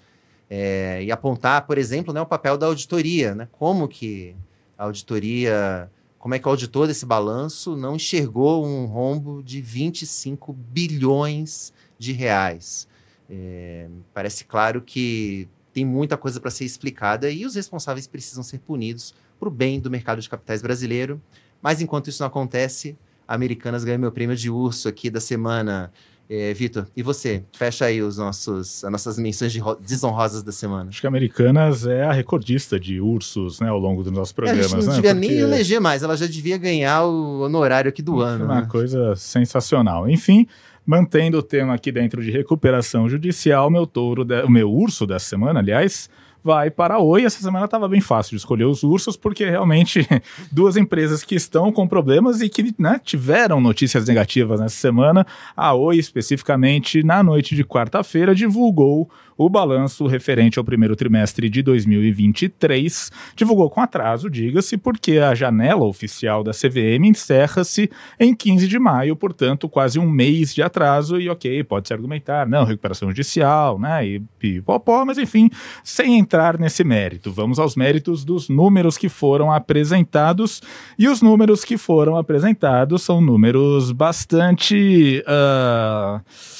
[0.51, 3.35] é, e apontar, por exemplo, né, o papel da auditoria.
[3.35, 3.49] Né?
[3.53, 4.35] Como que
[4.77, 10.53] a auditoria, como é que o auditor desse balanço não enxergou um rombo de 25
[10.53, 12.88] bilhões de reais?
[13.29, 18.59] É, parece claro que tem muita coisa para ser explicada e os responsáveis precisam ser
[18.59, 21.21] punidos para o bem do mercado de capitais brasileiro.
[21.63, 25.93] Mas enquanto isso não acontece, a Americanas ganha meu prêmio de urso aqui da semana.
[26.31, 27.43] É, Vitor, e você?
[27.53, 30.91] Fecha aí os nossos, as nossas menções de desonrosas da semana.
[30.91, 34.61] Acho que a Americanas é a recordista de ursos né, ao longo dos nossos programas.
[34.61, 34.95] É, a gente não né?
[34.97, 35.29] devia Porque...
[35.29, 38.45] nem eleger mais, ela já devia ganhar o honorário aqui do ano.
[38.45, 38.69] É uma né?
[38.71, 40.09] coisa sensacional.
[40.09, 40.47] Enfim,
[40.89, 45.27] Mantendo o tema aqui dentro de recuperação judicial, meu touro, de, o meu urso dessa
[45.27, 46.09] semana, aliás,
[46.43, 47.27] vai para a Oi.
[47.27, 50.09] Essa semana estava bem fácil de escolher os ursos, porque realmente
[50.51, 55.27] duas empresas que estão com problemas e que né, tiveram notícias negativas nessa semana.
[55.55, 61.63] A Oi, especificamente, na noite de quarta-feira, divulgou o balanço referente ao primeiro trimestre de
[61.63, 63.13] 2023.
[63.37, 69.15] Divulgou com atraso, diga-se, porque a janela oficial da CVM encerra-se em 15 de maio,
[69.15, 71.21] portanto, quase um mês de atraso.
[71.21, 74.05] E ok, pode-se argumentar, não, recuperação judicial, né?
[74.05, 75.49] E pipopó, mas enfim,
[75.85, 77.31] sem entrar nesse mérito.
[77.31, 80.61] Vamos aos méritos dos números que foram apresentados.
[80.99, 85.23] E os números que foram apresentados são números bastante.
[85.29, 86.58] Uh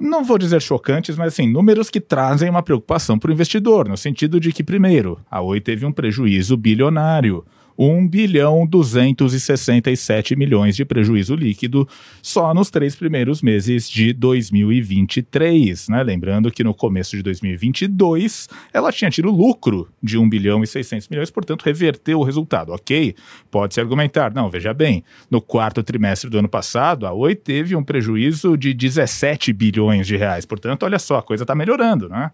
[0.00, 3.96] não vou dizer chocantes, mas assim, números que trazem uma preocupação para o investidor, no
[3.96, 7.44] sentido de que, primeiro, a Oi teve um prejuízo bilionário.
[7.82, 11.88] 1 bilhão 267 milhões de prejuízo líquido
[12.20, 15.88] só nos três primeiros meses de 2023.
[15.88, 16.02] Né?
[16.02, 21.08] Lembrando que no começo de 2022 ela tinha tido lucro de 1 bilhão e 600
[21.08, 22.70] milhões, portanto reverteu o resultado.
[22.70, 23.14] Ok,
[23.50, 24.34] pode-se argumentar.
[24.34, 28.74] Não, veja bem, no quarto trimestre do ano passado a Oi teve um prejuízo de
[28.74, 30.44] 17 bilhões de reais.
[30.44, 32.10] Portanto, olha só, a coisa está melhorando.
[32.10, 32.30] Né?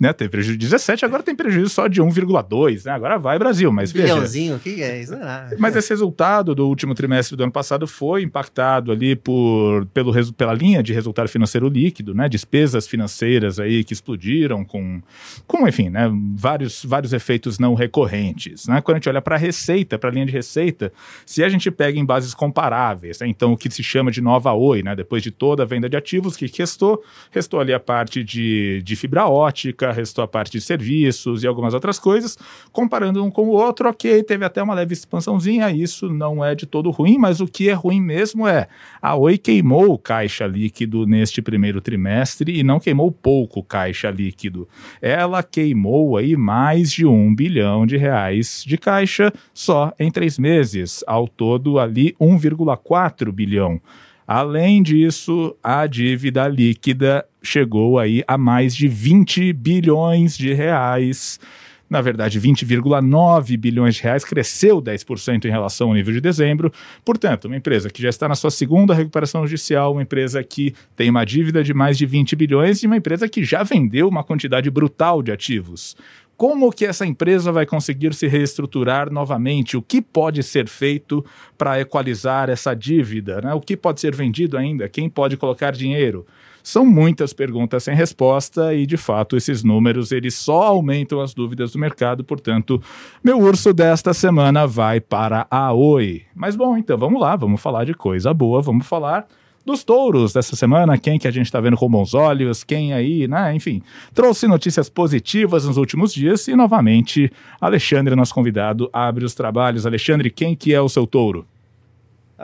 [0.00, 0.14] Né?
[0.14, 2.92] Teve prejuízo de 17, agora tem prejuízo só de 1,2, né?
[2.92, 5.12] Agora vai Brasil, mas Bilhãozinho, o que é isso?
[5.58, 10.54] Mas esse resultado do último trimestre do ano passado foi impactado ali por, pelo, pela
[10.54, 12.30] linha de resultado financeiro líquido, né?
[12.30, 15.02] Despesas financeiras aí que explodiram com,
[15.46, 16.10] com enfim, né?
[16.34, 18.80] Vários, vários efeitos não recorrentes, né?
[18.80, 20.90] Quando a gente olha para a receita, para a linha de receita,
[21.26, 23.28] se a gente pega em bases comparáveis, né?
[23.28, 24.96] Então o que se chama de nova Oi, né?
[24.96, 27.02] Depois de toda a venda de ativos, o que restou?
[27.30, 31.74] Restou ali a parte de, de fibra ótica, restou a parte de serviços e algumas
[31.74, 32.38] outras coisas.
[32.72, 36.66] Comparando um com o outro, ok, teve até uma leve expansãozinha, isso não é de
[36.66, 38.68] todo ruim, mas o que é ruim mesmo é
[39.00, 44.68] a Oi queimou caixa líquido neste primeiro trimestre e não queimou pouco caixa líquido.
[45.00, 51.04] Ela queimou aí mais de um bilhão de reais de caixa só em três meses,
[51.06, 53.80] ao todo ali 1,4 bilhão.
[54.26, 61.40] Além disso, a dívida líquida chegou aí a mais de 20 bilhões de reais.
[61.88, 66.72] Na verdade, 20,9 bilhões de reais, cresceu 10% em relação ao nível de dezembro.
[67.04, 71.10] Portanto, uma empresa que já está na sua segunda recuperação judicial, uma empresa que tem
[71.10, 74.70] uma dívida de mais de 20 bilhões e uma empresa que já vendeu uma quantidade
[74.70, 75.96] brutal de ativos.
[76.36, 79.76] Como que essa empresa vai conseguir se reestruturar novamente?
[79.76, 81.22] O que pode ser feito
[81.58, 83.42] para equalizar essa dívida?
[83.42, 83.52] Né?
[83.52, 84.88] O que pode ser vendido ainda?
[84.88, 86.24] Quem pode colocar dinheiro?
[86.62, 91.72] São muitas perguntas sem resposta e, de fato, esses números eles só aumentam as dúvidas
[91.72, 92.24] do mercado.
[92.24, 92.82] Portanto,
[93.22, 96.22] meu urso desta semana vai para a Oi.
[96.34, 99.26] Mas bom, então vamos lá, vamos falar de coisa boa, vamos falar
[99.64, 103.28] dos touros dessa semana, quem que a gente está vendo com bons olhos, quem aí,
[103.28, 103.82] né, enfim,
[104.14, 109.86] trouxe notícias positivas nos últimos dias e novamente Alexandre, nosso convidado, abre os trabalhos.
[109.86, 111.46] Alexandre, quem que é o seu touro?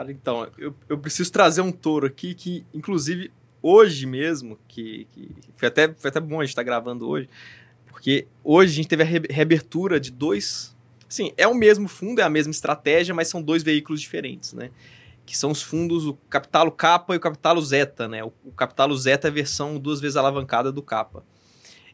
[0.09, 3.31] Então, eu, eu preciso trazer um touro aqui que, inclusive,
[3.67, 7.29] hoje mesmo, que, que foi, até, foi até bom a gente estar tá gravando hoje,
[7.85, 10.75] porque hoje a gente teve a reabertura de dois.
[11.09, 14.71] Sim, é o mesmo fundo, é a mesma estratégia, mas são dois veículos diferentes, né?
[15.25, 18.23] Que são os fundos, o Capitalo Capa e o Capitalo Zeta, né?
[18.23, 21.23] O, o Capitalo Zeta é a versão duas vezes alavancada do Capa.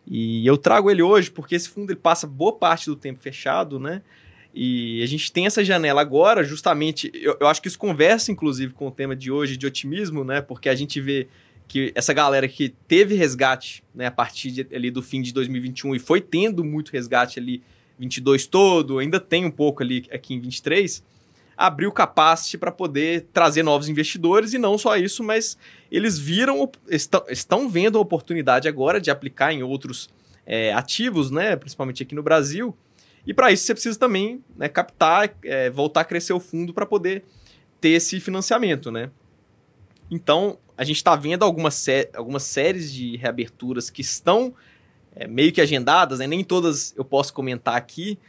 [0.06, 3.80] E eu trago ele hoje porque esse fundo ele passa boa parte do tempo fechado,
[3.80, 4.02] né?
[4.54, 7.10] E a gente tem essa janela agora, justamente.
[7.16, 10.42] Eu, eu acho que isso conversa, inclusive, com o tema de hoje de otimismo, né?
[10.42, 11.28] Porque a gente vê
[11.68, 15.96] que essa galera que teve resgate né, a partir de, ali do fim de 2021
[15.96, 17.64] e foi tendo muito resgate ali
[17.98, 21.04] 22 todo, ainda tem um pouco ali aqui em 23,
[21.56, 25.58] abriu capacity para poder trazer novos investidores e não só isso, mas
[25.92, 30.10] eles viram, estão, estão vendo a oportunidade agora de aplicar em outros
[30.46, 32.76] é, ativos, né, principalmente aqui no Brasil.
[33.26, 36.86] E para isso você precisa também né, captar, é, voltar a crescer o fundo para
[36.86, 37.24] poder
[37.80, 39.10] ter esse financiamento, né?
[40.14, 44.54] Então, a gente está vendo algumas, sé algumas séries de reaberturas que estão
[45.16, 46.28] é, meio que agendadas, né?
[46.28, 48.20] nem todas eu posso comentar aqui,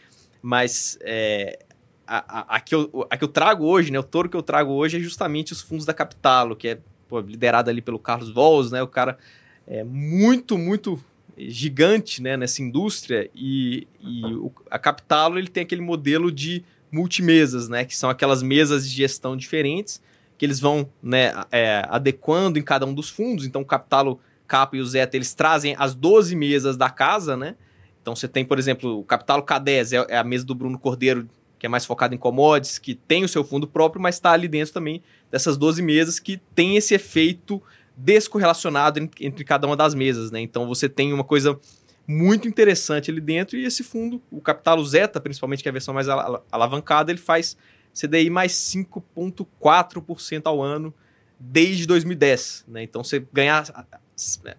[0.40, 1.58] mas é,
[2.06, 3.98] a, a, a, que eu, a que eu trago hoje, né?
[3.98, 7.20] o touro que eu trago hoje é justamente os fundos da Capitalo, que é pô,
[7.20, 8.82] liderado ali pelo Carlos Vols, né?
[8.82, 9.18] o cara
[9.66, 10.98] é muito, muito
[11.36, 12.34] gigante né?
[12.34, 17.84] nessa indústria, e, e o, a Capitalo ele tem aquele modelo de multimesas, né?
[17.84, 20.00] que são aquelas mesas de gestão diferentes,
[20.36, 23.46] que eles vão né, é, adequando em cada um dos fundos.
[23.46, 27.56] Então, o Capitalo Capa e o Zeta, eles trazem as 12 mesas da casa, né?
[28.02, 31.28] Então, você tem, por exemplo, o Capitalo K10, é, é a mesa do Bruno Cordeiro,
[31.58, 34.46] que é mais focado em commodities, que tem o seu fundo próprio, mas está ali
[34.46, 37.62] dentro também dessas 12 mesas que tem esse efeito
[37.96, 40.40] descorrelacionado entre cada uma das mesas, né?
[40.40, 41.58] Então, você tem uma coisa
[42.06, 45.94] muito interessante ali dentro e esse fundo, o Capitalo Zeta, principalmente, que é a versão
[45.94, 46.06] mais
[46.52, 47.56] alavancada, ele faz
[47.94, 50.92] CDI mais 5,4% ao ano
[51.38, 52.64] desde 2010.
[52.66, 52.82] Né?
[52.82, 53.88] Então, você ganhar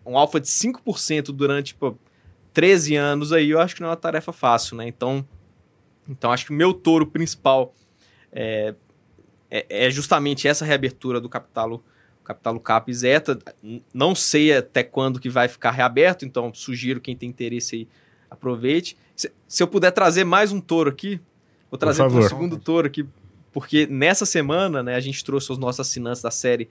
[0.05, 1.97] um alfa de 5% durante tipo,
[2.53, 4.77] 13 anos aí, eu acho que não é uma tarefa fácil.
[4.77, 4.87] Né?
[4.87, 5.25] Então,
[6.07, 7.73] então, acho que o meu touro principal
[8.31, 8.73] é,
[9.51, 11.83] é, é justamente essa reabertura do Capitalo,
[12.23, 13.37] Capitalo Cap Zeta.
[13.93, 17.87] Não sei até quando que vai ficar reaberto, então sugiro quem tem interesse aí
[18.29, 18.97] aproveite.
[19.15, 21.19] Se, se eu puder trazer mais um touro aqui,
[21.69, 23.05] vou trazer o um segundo touro aqui
[23.55, 26.69] porque nessa semana, né, a gente trouxe aos nossos assinantes da série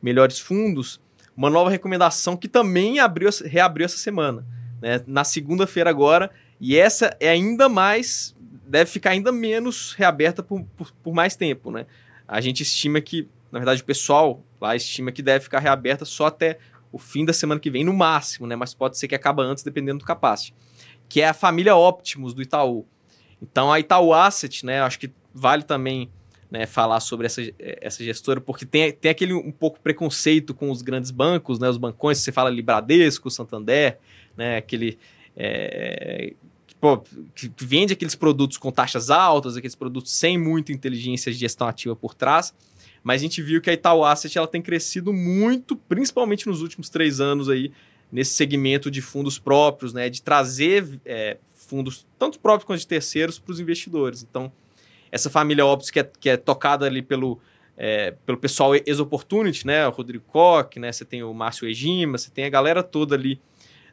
[0.00, 1.00] Melhores Fundos
[1.36, 4.46] uma nova recomendação que também abriu, reabriu essa semana,
[4.80, 8.32] né, na segunda-feira agora, e essa é ainda mais,
[8.64, 11.84] deve ficar ainda menos reaberta por, por, por mais tempo, né?
[12.28, 16.26] A gente estima que, na verdade, o pessoal lá estima que deve ficar reaberta só
[16.26, 16.58] até
[16.92, 18.54] o fim da semana que vem, no máximo, né?
[18.54, 20.54] Mas pode ser que acabe antes, dependendo do capacete.
[21.08, 22.86] Que é a família Optimus do Itaú.
[23.42, 24.80] Então, a Itaú Asset, né?
[24.80, 26.08] Acho que vale também
[26.50, 30.82] né, falar sobre essa, essa gestora, porque tem, tem aquele um pouco preconceito com os
[30.82, 33.98] grandes bancos, né, os bancões, você fala ali Bradesco, Santander,
[34.36, 34.98] né, aquele
[35.36, 36.32] é,
[36.80, 36.98] pô,
[37.34, 41.94] que vende aqueles produtos com taxas altas, aqueles produtos sem muita inteligência de gestão ativa
[41.94, 42.52] por trás,
[43.02, 46.88] mas a gente viu que a Itaú Asset ela tem crescido muito, principalmente nos últimos
[46.88, 47.70] três anos aí,
[48.10, 53.38] nesse segmento de fundos próprios, né, de trazer é, fundos, tanto próprios quanto de terceiros,
[53.38, 54.26] para os investidores.
[54.28, 54.52] Então,
[55.10, 57.40] essa família Optus que é, que é tocada ali pelo,
[57.76, 59.86] é, pelo pessoal ex-Opportunity, né?
[59.86, 60.92] O Rodrigo Koch, né?
[60.92, 63.40] Você tem o Márcio Egima, você tem a galera toda ali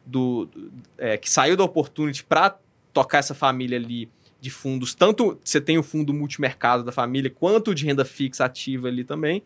[0.05, 2.57] do, do é, que saiu da Opportunity para
[2.93, 4.93] tocar essa família ali de fundos.
[4.93, 9.41] Tanto você tem o fundo multimercado da família, quanto de renda fixa ativa ali também,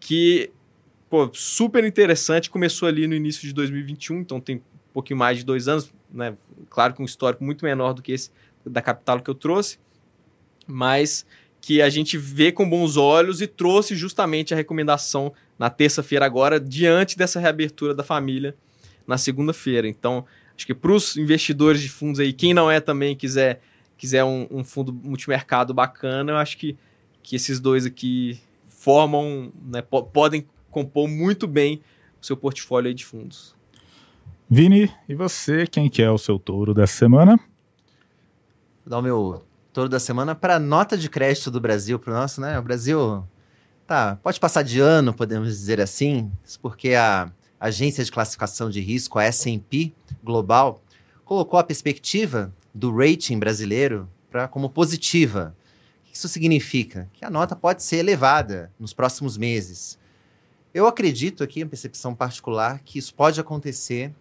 [0.00, 0.50] que,
[1.08, 2.50] pô, super interessante.
[2.50, 6.36] Começou ali no início de 2021, então tem um pouquinho mais de dois anos, né?
[6.68, 8.30] Claro que um histórico muito menor do que esse
[8.64, 9.78] da Capital que eu trouxe
[10.66, 11.26] mas
[11.60, 16.60] que a gente vê com bons olhos e trouxe justamente a recomendação na terça-feira agora,
[16.60, 18.54] diante dessa reabertura da família
[19.06, 19.88] na segunda-feira.
[19.88, 20.24] Então,
[20.56, 23.60] acho que para os investidores de fundos aí, quem não é também quiser
[23.96, 26.76] quiser um, um, fundo multimercado bacana, eu acho que,
[27.22, 31.80] que esses dois aqui formam, né, podem compor muito bem
[32.20, 33.56] o seu portfólio de fundos.
[34.48, 37.36] Vini, e você, quem que é o seu touro dessa semana?
[38.84, 39.42] Vou dar o meu
[39.76, 42.58] touro da semana para nota de crédito do Brasil, para o nosso, né?
[42.58, 43.28] O Brasil
[43.86, 49.18] tá, pode passar de ano, podemos dizer assim, porque a agência de classificação de risco,
[49.18, 49.92] a S&P
[50.24, 50.80] Global,
[51.26, 55.54] colocou a perspectiva do rating brasileiro para como positiva.
[56.00, 57.06] O que isso significa?
[57.12, 59.98] Que a nota pode ser elevada nos próximos meses.
[60.72, 64.14] Eu acredito aqui, em percepção particular, que isso pode acontecer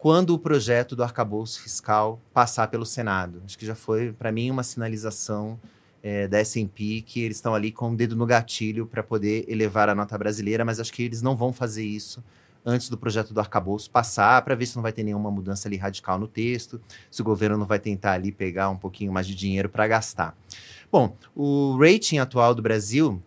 [0.00, 3.42] quando o projeto do arcabouço fiscal passar pelo Senado.
[3.44, 5.60] Acho que já foi, para mim, uma sinalização
[6.02, 9.90] é, da S&P que eles estão ali com o dedo no gatilho para poder elevar
[9.90, 12.24] a nota brasileira, mas acho que eles não vão fazer isso
[12.64, 15.76] antes do projeto do arcabouço passar, para ver se não vai ter nenhuma mudança ali
[15.76, 16.80] radical no texto,
[17.10, 20.34] se o governo não vai tentar ali pegar um pouquinho mais de dinheiro para gastar.
[20.90, 23.22] Bom, o rating atual do Brasil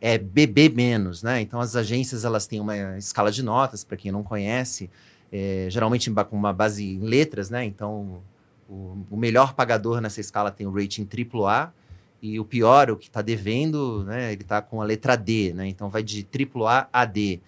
[0.00, 1.40] é BB menos, né?
[1.40, 4.88] Então as agências elas têm uma escala de notas para quem não conhece,
[5.36, 7.64] é, geralmente com uma base em letras, né?
[7.64, 8.22] Então
[8.68, 11.74] o, o, melhor pagador nessa escala tem o rating AAA
[12.22, 14.32] e o pior, o que está devendo, né?
[14.32, 15.66] Ele está com a letra D, né?
[15.66, 17.40] Então vai de AAA a D.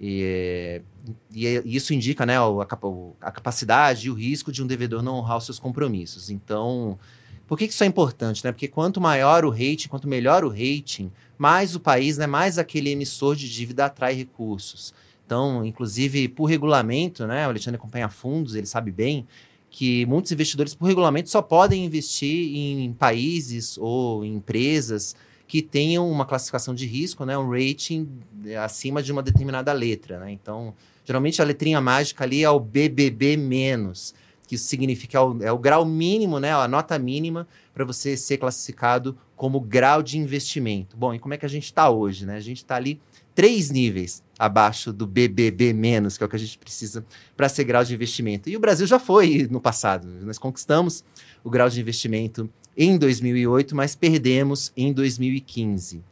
[0.00, 0.82] E,
[1.32, 2.42] e, isso indica né, a,
[3.20, 6.30] a, capacidade e o risco de um devedor não honrar os seus compromissos.
[6.30, 6.98] Então,
[7.46, 8.44] por que isso é importante?
[8.44, 8.50] Né?
[8.50, 12.90] Porque quanto maior o rating, quanto melhor o rating, mais o país, né, mais aquele
[12.90, 14.92] emissor de dívida atrai recursos.
[15.28, 19.26] Então, inclusive, por regulamento, né, o Alexandre acompanha fundos, ele sabe bem
[19.68, 25.14] que muitos investidores, por regulamento, só podem investir em países ou em empresas
[25.46, 28.08] que tenham uma classificação de risco, né, um rating
[28.64, 30.18] acima de uma determinada letra.
[30.18, 30.32] Né?
[30.32, 30.72] Então,
[31.04, 33.36] geralmente a letrinha mágica ali é o BBB
[34.46, 38.16] que isso significa é o, é o grau mínimo, né, a nota mínima para você
[38.16, 40.96] ser classificado como grau de investimento.
[40.96, 42.24] Bom, e como é que a gente está hoje?
[42.24, 42.36] Né?
[42.36, 42.98] A gente está ali
[43.34, 47.04] três níveis abaixo do BBB menos, que é o que a gente precisa
[47.36, 48.48] para ser grau de investimento.
[48.48, 50.06] E o Brasil já foi no passado.
[50.22, 51.04] Nós conquistamos
[51.42, 56.04] o grau de investimento em 2008, mas perdemos em 2015.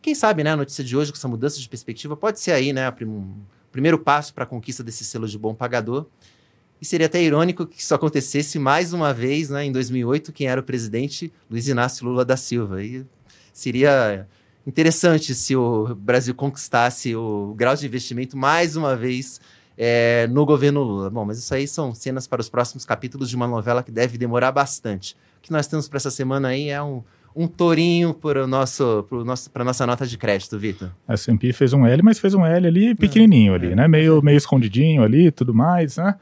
[0.00, 2.72] Quem sabe, né, a notícia de hoje, com essa mudança de perspectiva, pode ser aí,
[2.72, 3.24] né, o
[3.72, 6.06] primeiro passo para a conquista desse selo de bom pagador.
[6.80, 10.60] E seria até irônico que isso acontecesse mais uma vez, né, em 2008, quem era
[10.60, 12.84] o presidente, Luiz Inácio Lula da Silva.
[12.84, 13.06] E
[13.52, 14.28] seria
[14.66, 19.40] interessante se o Brasil conquistasse o grau de investimento mais uma vez
[19.76, 21.10] é, no governo Lula.
[21.10, 24.16] Bom, mas isso aí são cenas para os próximos capítulos de uma novela que deve
[24.16, 27.02] demorar bastante que nós temos para essa semana aí é um,
[27.36, 30.90] um tourinho para nosso, nosso, nossa nota de crédito, Vitor.
[31.06, 33.86] A S&P fez um L, mas fez um L ali pequenininho é, ali, é, né?
[33.86, 36.14] Meio, meio escondidinho ali, tudo mais, né?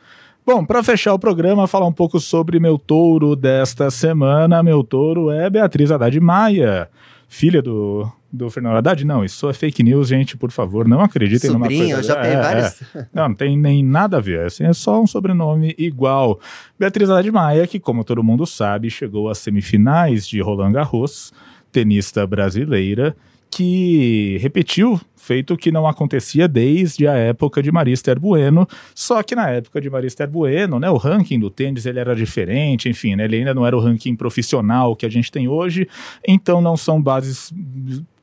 [0.45, 4.61] Bom, para fechar o programa, falar um pouco sobre meu touro desta semana.
[4.61, 6.89] Meu touro é Beatriz Haddad Maia,
[7.29, 9.05] filha do do Fernando Haddad.
[9.05, 12.09] Não, isso é fake news, gente, por favor, não acreditem Sobrinho, numa coisa.
[12.09, 12.83] já é, tem vários.
[12.95, 13.07] É.
[13.13, 16.41] Não, não tem nem nada a ver, assim, é só um sobrenome igual.
[16.79, 21.33] Beatriz Haddad Maia, que como todo mundo sabe, chegou às semifinais de Roland Garros,
[21.71, 23.15] tenista brasileira,
[23.51, 29.51] que repetiu feito que não acontecia desde a época de Marista Bueno, só que na
[29.51, 33.37] época de Marista Bueno, né, o ranking do tênis ele era diferente, enfim, né, ele
[33.37, 35.87] ainda não era o ranking profissional que a gente tem hoje,
[36.27, 37.53] então não são bases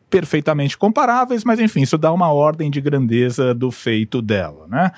[0.10, 4.92] perfeitamente comparáveis, mas enfim, isso dá uma ordem de grandeza do feito dela, né?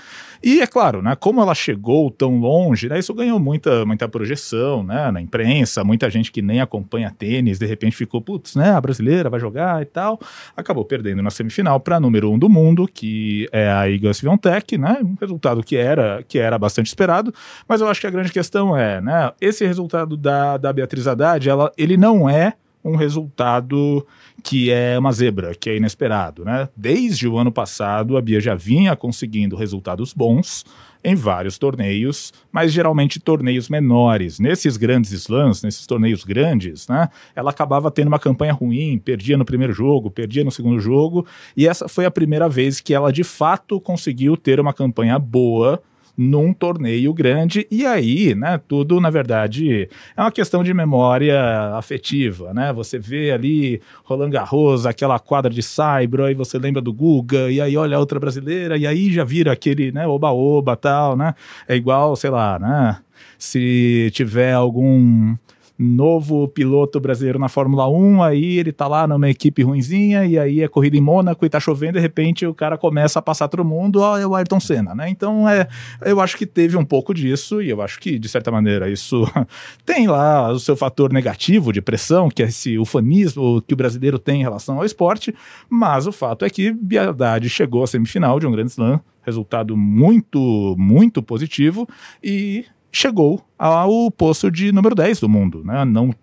[0.44, 4.84] E é claro, né, como ela chegou tão longe, né, isso ganhou muita, muita projeção,
[4.84, 8.82] né, na imprensa, muita gente que nem acompanha tênis, de repente ficou, putz, né, a
[8.82, 10.20] brasileira vai jogar e tal,
[10.58, 14.98] acabou perdendo na semifinal para número um do mundo, que é a Iga Swiatek, né,
[15.04, 17.32] um resultado que era, que era bastante esperado,
[17.68, 21.48] mas eu acho que a grande questão é, né, esse resultado da, da Beatriz Haddad,
[21.48, 22.54] ela, ele não é
[22.84, 24.06] um resultado
[24.44, 26.68] que é uma zebra, que é inesperado, né?
[26.76, 30.66] Desde o ano passado, a Bia já vinha conseguindo resultados bons
[31.04, 34.40] em vários torneios, mas geralmente torneios menores.
[34.40, 37.10] Nesses grandes slams, nesses torneios grandes, né?
[37.36, 41.26] Ela acabava tendo uma campanha ruim, perdia no primeiro jogo, perdia no segundo jogo,
[41.56, 45.82] e essa foi a primeira vez que ela de fato conseguiu ter uma campanha boa
[46.22, 47.66] num torneio grande.
[47.72, 51.42] E aí, né, tudo, na verdade, é uma questão de memória
[51.76, 52.72] afetiva, né?
[52.74, 57.60] Você vê ali Roland Garros, aquela quadra de Saibro, aí você lembra do Guga, e
[57.60, 61.34] aí olha a outra brasileira, e aí já vira aquele, né, oba-oba tal, né?
[61.68, 62.98] É igual, sei lá, né?
[63.38, 65.36] Se tiver algum
[65.82, 70.62] novo piloto brasileiro na Fórmula 1, aí ele tá lá numa equipe ruinzinha, e aí
[70.62, 73.66] é corrida em Mônaco e tá chovendo, de repente o cara começa a passar todo
[73.66, 75.10] mundo, ó, é o Ayrton Senna, né?
[75.10, 75.68] Então, é,
[76.06, 79.26] eu acho que teve um pouco disso, e eu acho que, de certa maneira, isso
[79.84, 84.20] tem lá o seu fator negativo de pressão, que é esse ufanismo que o brasileiro
[84.20, 85.34] tem em relação ao esporte,
[85.68, 90.76] mas o fato é que Biadade chegou à semifinal de um grande slam, resultado muito,
[90.78, 91.88] muito positivo,
[92.24, 95.64] e chegou ao posto de número 10 do mundo.
[95.64, 95.86] Né?
[95.86, 96.14] Não,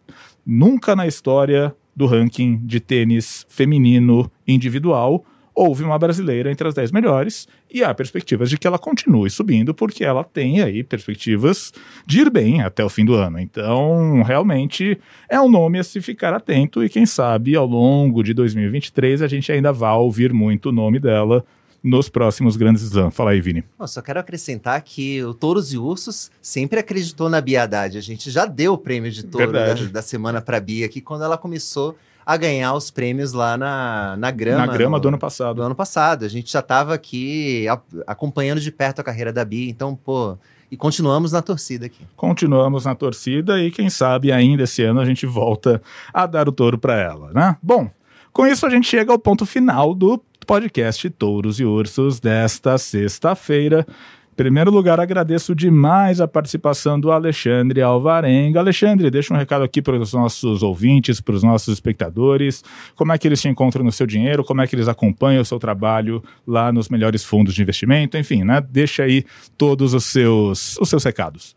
[0.44, 5.24] nunca na história do ranking de tênis feminino individual
[5.58, 9.74] houve uma brasileira entre as 10 melhores e há perspectivas de que ela continue subindo
[9.74, 11.72] porque ela tem aí perspectivas
[12.06, 13.40] de ir bem até o fim do ano.
[13.40, 14.96] Então, realmente
[15.28, 19.26] é um nome a se ficar atento e quem sabe ao longo de 2023 a
[19.26, 21.44] gente ainda vai ouvir muito o nome dela
[21.82, 23.14] nos próximos grandes slams.
[23.14, 23.64] Fala aí, Vini.
[23.78, 27.96] Eu só quero acrescentar que o Touros e Ursos sempre acreditou na Bia Haddad.
[27.96, 31.24] A gente já deu o prêmio de touro da, da, semana para Bia aqui, quando
[31.24, 34.66] ela começou a ganhar os prêmios lá na, na grama.
[34.66, 35.56] Na grama no, do ano passado.
[35.56, 36.24] Do ano passado.
[36.24, 40.36] A gente já estava aqui a, acompanhando de perto a carreira da Bia, então, pô.
[40.70, 42.04] E continuamos na torcida aqui.
[42.14, 45.80] Continuamos na torcida e quem sabe ainda esse ano a gente volta
[46.12, 47.56] a dar o touro para ela, né?
[47.62, 47.90] Bom,
[48.30, 53.86] com isso a gente chega ao ponto final do podcast Touros e Ursos desta sexta-feira
[54.34, 58.60] primeiro lugar, agradeço demais a participação do Alexandre Alvarenga.
[58.60, 62.62] Alexandre, deixa um recado aqui para os nossos ouvintes, para os nossos espectadores.
[62.94, 64.44] Como é que eles se encontram no seu dinheiro?
[64.44, 68.16] Como é que eles acompanham o seu trabalho lá nos melhores fundos de investimento?
[68.16, 68.60] Enfim, né?
[68.60, 69.24] Deixa aí
[69.56, 71.56] todos os seus, os seus recados.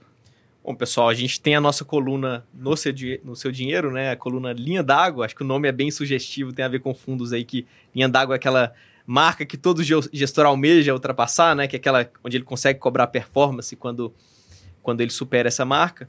[0.64, 2.93] Bom, pessoal, a gente tem a nossa coluna no seu,
[3.24, 4.12] no seu dinheiro, né?
[4.12, 5.26] A coluna Linha d'Água.
[5.26, 8.07] Acho que o nome é bem sugestivo, tem a ver com fundos aí que Linha
[8.07, 8.72] d'Água é aquela
[9.03, 11.68] marca que todo gestor almeja ultrapassar, né?
[11.68, 14.14] Que é aquela onde ele consegue cobrar performance quando,
[14.84, 16.07] quando ele supera essa marca.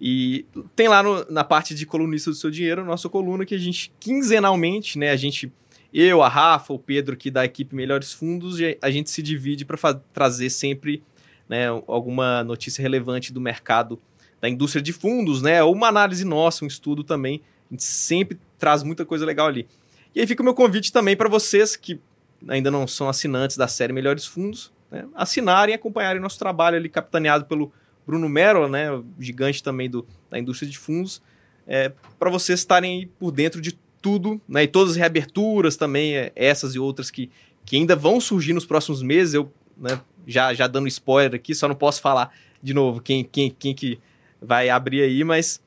[0.00, 3.54] E tem lá no, na parte de colunista do seu dinheiro, a nossa coluna que
[3.54, 5.10] a gente quinzenalmente, né?
[5.10, 5.52] A gente,
[5.94, 9.94] eu, a Rafa, o Pedro aqui da equipe Melhores Fundos, a gente se divide para
[10.12, 11.04] trazer sempre
[11.48, 13.98] né, alguma notícia relevante do mercado
[14.40, 15.62] da indústria de fundos, né?
[15.62, 17.40] Ou uma análise nossa, um estudo também.
[17.70, 19.66] A gente sempre traz muita coisa legal ali.
[20.14, 22.00] E aí fica o meu convite também para vocês que
[22.48, 26.88] ainda não são assinantes da série Melhores Fundos, né, assinarem e acompanharem nosso trabalho ali,
[26.88, 27.72] capitaneado pelo
[28.06, 28.88] Bruno Merrill, né,
[29.18, 31.20] gigante também do, da indústria de fundos,
[31.66, 36.32] é, para vocês estarem por dentro de tudo, né, e todas as reaberturas também, é,
[36.36, 37.30] essas e outras que,
[37.64, 41.68] que ainda vão surgir nos próximos meses, eu né, já, já dando spoiler aqui, só
[41.68, 43.98] não posso falar de novo quem, quem, quem que
[44.40, 45.62] vai abrir aí, mas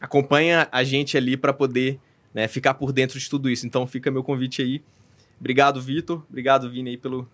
[0.00, 1.98] acompanha a gente ali para poder
[2.32, 3.66] né, ficar por dentro de tudo isso.
[3.66, 4.82] Então fica meu convite aí
[5.42, 6.22] Obrigado, Vitor.
[6.30, 7.28] Obrigado, Vini, aí, pelo,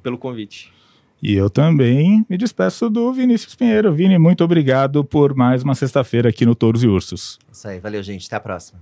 [0.00, 0.72] pelo convite.
[1.20, 3.92] E eu também me despeço do Vinícius Pinheiro.
[3.92, 7.36] Vini, muito obrigado por mais uma sexta-feira aqui no Touros e Ursos.
[7.50, 8.28] Isso aí, valeu, gente.
[8.28, 8.80] Até a próxima.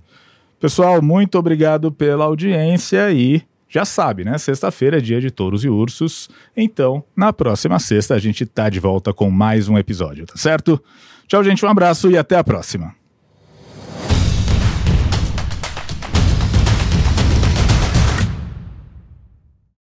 [0.59, 4.37] Pessoal, muito obrigado pela audiência e já sabe, né?
[4.37, 6.27] Sexta-feira é dia de Touros e Ursos.
[6.57, 10.83] Então, na próxima sexta a gente tá de volta com mais um episódio, tá certo?
[11.27, 11.63] Tchau, gente.
[11.63, 12.98] Um abraço e até a próxima.